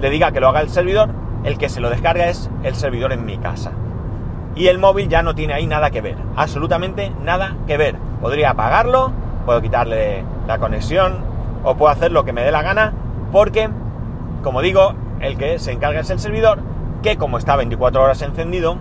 le 0.00 0.10
diga 0.10 0.32
que 0.32 0.40
lo 0.40 0.48
haga 0.48 0.60
el 0.60 0.70
servidor, 0.70 1.10
el 1.44 1.58
que 1.58 1.68
se 1.68 1.80
lo 1.80 1.90
descarga 1.90 2.28
es 2.28 2.50
el 2.62 2.74
servidor 2.74 3.12
en 3.12 3.24
mi 3.24 3.38
casa. 3.38 3.72
Y 4.54 4.66
el 4.66 4.78
móvil 4.78 5.08
ya 5.08 5.22
no 5.22 5.34
tiene 5.34 5.54
ahí 5.54 5.66
nada 5.66 5.90
que 5.90 6.00
ver, 6.00 6.16
absolutamente 6.36 7.12
nada 7.22 7.56
que 7.66 7.76
ver. 7.76 7.96
Podría 8.20 8.50
apagarlo, 8.50 9.12
puedo 9.46 9.62
quitarle 9.62 10.24
la 10.46 10.58
conexión 10.58 11.18
o 11.64 11.76
puedo 11.76 11.92
hacer 11.92 12.12
lo 12.12 12.24
que 12.24 12.32
me 12.32 12.42
dé 12.42 12.50
la 12.50 12.62
gana 12.62 12.92
porque, 13.32 13.70
como 14.42 14.60
digo, 14.60 14.94
el 15.20 15.36
que 15.36 15.58
se 15.58 15.72
encarga 15.72 16.00
es 16.00 16.10
el 16.10 16.18
servidor 16.18 16.58
que 17.02 17.16
como 17.16 17.38
está 17.38 17.56
24 17.56 18.02
horas 18.02 18.20
encendido, 18.22 18.76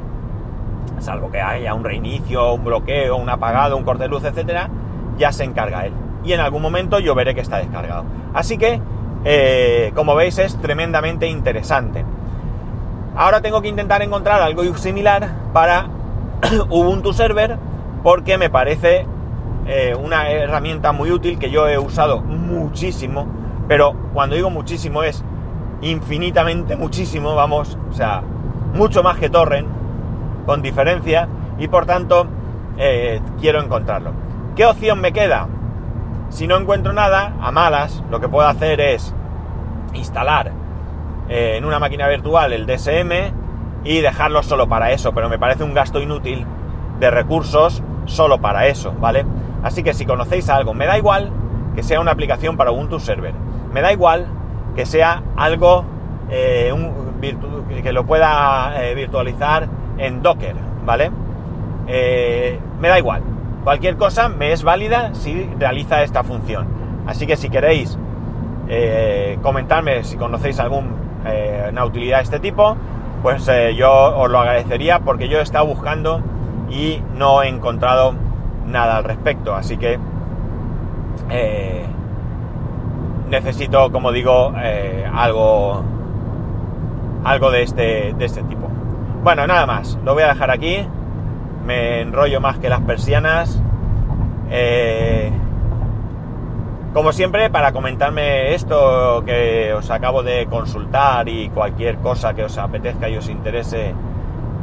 salvo 0.99 1.31
que 1.31 1.39
haya 1.39 1.73
un 1.73 1.83
reinicio, 1.83 2.53
un 2.53 2.65
bloqueo, 2.65 3.15
un 3.15 3.29
apagado, 3.29 3.77
un 3.77 3.83
corte 3.83 4.03
de 4.03 4.09
luz, 4.09 4.23
etcétera, 4.23 4.69
ya 5.17 5.31
se 5.31 5.43
encarga 5.43 5.85
él. 5.85 5.93
Y 6.23 6.33
en 6.33 6.41
algún 6.41 6.61
momento 6.61 6.99
yo 6.99 7.15
veré 7.15 7.33
que 7.33 7.41
está 7.41 7.57
descargado. 7.57 8.03
Así 8.33 8.57
que, 8.57 8.81
eh, 9.25 9.91
como 9.95 10.15
veis, 10.15 10.37
es 10.39 10.55
tremendamente 10.57 11.27
interesante. 11.27 12.05
Ahora 13.15 13.41
tengo 13.41 13.61
que 13.61 13.67
intentar 13.67 14.01
encontrar 14.01 14.41
algo 14.41 14.63
similar 14.77 15.29
para 15.53 15.87
Ubuntu 16.69 17.13
Server 17.13 17.57
porque 18.03 18.37
me 18.37 18.49
parece 18.49 19.05
eh, 19.67 19.95
una 19.95 20.29
herramienta 20.29 20.91
muy 20.91 21.11
útil 21.11 21.37
que 21.37 21.51
yo 21.51 21.67
he 21.67 21.77
usado 21.77 22.21
muchísimo, 22.21 23.27
pero 23.67 23.93
cuando 24.13 24.35
digo 24.35 24.49
muchísimo 24.49 25.03
es 25.03 25.23
infinitamente 25.81 26.75
muchísimo, 26.75 27.35
vamos, 27.35 27.77
o 27.89 27.93
sea, 27.93 28.21
mucho 28.73 29.03
más 29.03 29.17
que 29.17 29.29
Torrent, 29.29 29.67
con 30.45 30.61
diferencia, 30.61 31.27
y 31.57 31.67
por 31.67 31.85
tanto 31.85 32.25
eh, 32.77 33.21
quiero 33.39 33.61
encontrarlo. 33.61 34.11
¿Qué 34.55 34.65
opción 34.65 35.01
me 35.01 35.11
queda? 35.11 35.47
Si 36.29 36.45
no 36.45 36.57
encuentro 36.57 36.93
nada, 36.93 37.33
a 37.41 37.51
malas, 37.51 38.03
lo 38.09 38.19
que 38.19 38.29
puedo 38.29 38.47
hacer 38.47 38.79
es 38.79 39.13
instalar 39.93 40.51
eh, 41.27 41.55
en 41.57 41.65
una 41.65 41.79
máquina 41.79 42.07
virtual 42.07 42.53
el 42.53 42.67
DSM 42.67 43.33
y 43.83 44.01
dejarlo 44.01 44.43
solo 44.43 44.67
para 44.67 44.91
eso, 44.91 45.11
pero 45.13 45.27
me 45.27 45.39
parece 45.39 45.63
un 45.63 45.73
gasto 45.73 45.99
inútil 45.99 46.45
de 46.99 47.09
recursos 47.09 47.81
solo 48.05 48.39
para 48.39 48.67
eso, 48.67 48.93
¿vale? 48.99 49.25
Así 49.63 49.81
que 49.83 49.93
si 49.93 50.05
conocéis 50.05 50.49
algo, 50.49 50.73
me 50.73 50.85
da 50.85 50.97
igual 50.97 51.31
que 51.75 51.81
sea 51.81 51.99
una 51.99 52.11
aplicación 52.11 52.57
para 52.57 52.71
Ubuntu 52.71 52.99
Server, 52.99 53.33
me 53.73 53.81
da 53.81 53.91
igual 53.91 54.27
que 54.75 54.85
sea 54.85 55.23
algo 55.35 55.83
eh, 56.29 56.71
que 57.83 57.91
lo 57.91 58.05
pueda 58.05 58.85
eh, 58.85 58.93
virtualizar 58.93 59.67
en 59.97 60.21
Docker, 60.21 60.55
¿vale? 60.85 61.11
Me 61.87 62.87
da 62.87 62.99
igual. 62.99 63.23
Cualquier 63.63 63.97
cosa 63.97 64.29
me 64.29 64.51
es 64.51 64.63
válida 64.63 65.13
si 65.13 65.49
realiza 65.57 66.03
esta 66.03 66.23
función. 66.23 66.67
Así 67.07 67.27
que 67.27 67.35
si 67.35 67.49
queréis 67.49 67.97
comentarme 69.41 70.03
si 70.03 70.15
conocéis 70.15 70.59
alguna 70.59 71.85
utilidad 71.85 72.17
de 72.17 72.23
este 72.23 72.39
tipo, 72.39 72.77
pues 73.23 73.49
yo 73.75 74.15
os 74.15 74.29
lo 74.29 74.39
agradecería 74.39 74.99
porque 74.99 75.27
yo 75.27 75.39
he 75.39 75.41
estado 75.41 75.65
buscando 75.65 76.21
y 76.69 77.01
no 77.15 77.41
he 77.41 77.47
encontrado 77.47 78.13
nada 78.65 78.97
al 78.97 79.03
respecto. 79.03 79.55
Así 79.55 79.77
que 79.77 79.99
eh, 81.29 81.85
necesito, 83.29 83.91
como 83.91 84.11
digo, 84.11 84.53
eh, 84.57 85.09
algo, 85.13 85.83
algo 87.23 87.51
de 87.51 87.63
este, 87.63 88.13
de 88.17 88.25
este 88.25 88.43
tipo. 88.43 88.67
Bueno, 89.23 89.45
nada 89.47 89.65
más. 89.65 89.97
Lo 90.03 90.13
voy 90.13 90.23
a 90.23 90.27
dejar 90.29 90.51
aquí. 90.51 90.87
Me 91.65 92.01
enrollo 92.01 92.41
más 92.41 92.57
que 92.59 92.69
las 92.69 92.81
persianas. 92.81 93.61
Eh, 94.49 95.31
como 96.93 97.13
siempre, 97.13 97.49
para 97.49 97.71
comentarme 97.71 98.55
esto 98.55 99.23
que 99.25 99.73
os 99.73 99.91
acabo 99.91 100.23
de 100.23 100.47
consultar 100.47 101.29
y 101.29 101.49
cualquier 101.49 101.97
cosa 101.97 102.33
que 102.33 102.43
os 102.43 102.57
apetezca 102.57 103.07
y 103.09 103.17
os 103.17 103.29
interese 103.29 103.93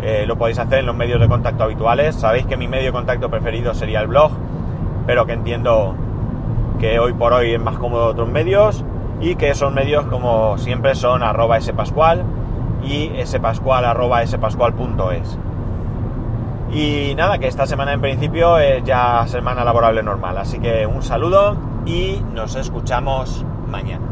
eh, 0.02 0.24
lo 0.26 0.36
podéis 0.36 0.58
hacer 0.58 0.80
en 0.80 0.86
los 0.86 0.96
medios 0.96 1.20
de 1.20 1.28
contacto 1.28 1.64
habituales. 1.64 2.16
Sabéis 2.16 2.46
que 2.46 2.56
mi 2.56 2.68
medio 2.68 2.86
de 2.86 2.92
contacto 2.92 3.30
preferido 3.30 3.74
sería 3.74 4.00
el 4.00 4.08
blog, 4.08 4.32
pero 5.06 5.24
que 5.24 5.32
entiendo 5.32 5.94
que 6.80 6.98
hoy 6.98 7.12
por 7.12 7.32
hoy 7.32 7.54
es 7.54 7.60
más 7.60 7.78
cómodo 7.78 8.06
otros 8.06 8.28
medios 8.28 8.84
y 9.20 9.36
que 9.36 9.50
esos 9.50 9.72
medios, 9.72 10.04
como 10.06 10.58
siempre, 10.58 10.94
son 10.94 11.22
arroba 11.22 11.60
spascual 11.60 12.24
y 12.82 13.10
spascual 13.24 13.84
arroba 13.84 14.26
spascual.es. 14.26 15.38
Y 16.72 17.14
nada, 17.14 17.38
que 17.38 17.46
esta 17.46 17.66
semana 17.66 17.92
en 17.92 18.00
principio 18.00 18.58
es 18.58 18.82
ya 18.84 19.26
semana 19.26 19.64
laborable 19.64 20.02
normal. 20.02 20.38
Así 20.38 20.58
que 20.58 20.86
un 20.86 21.02
saludo 21.02 21.56
y 21.86 22.20
nos 22.34 22.56
escuchamos 22.56 23.44
mañana. 23.68 24.05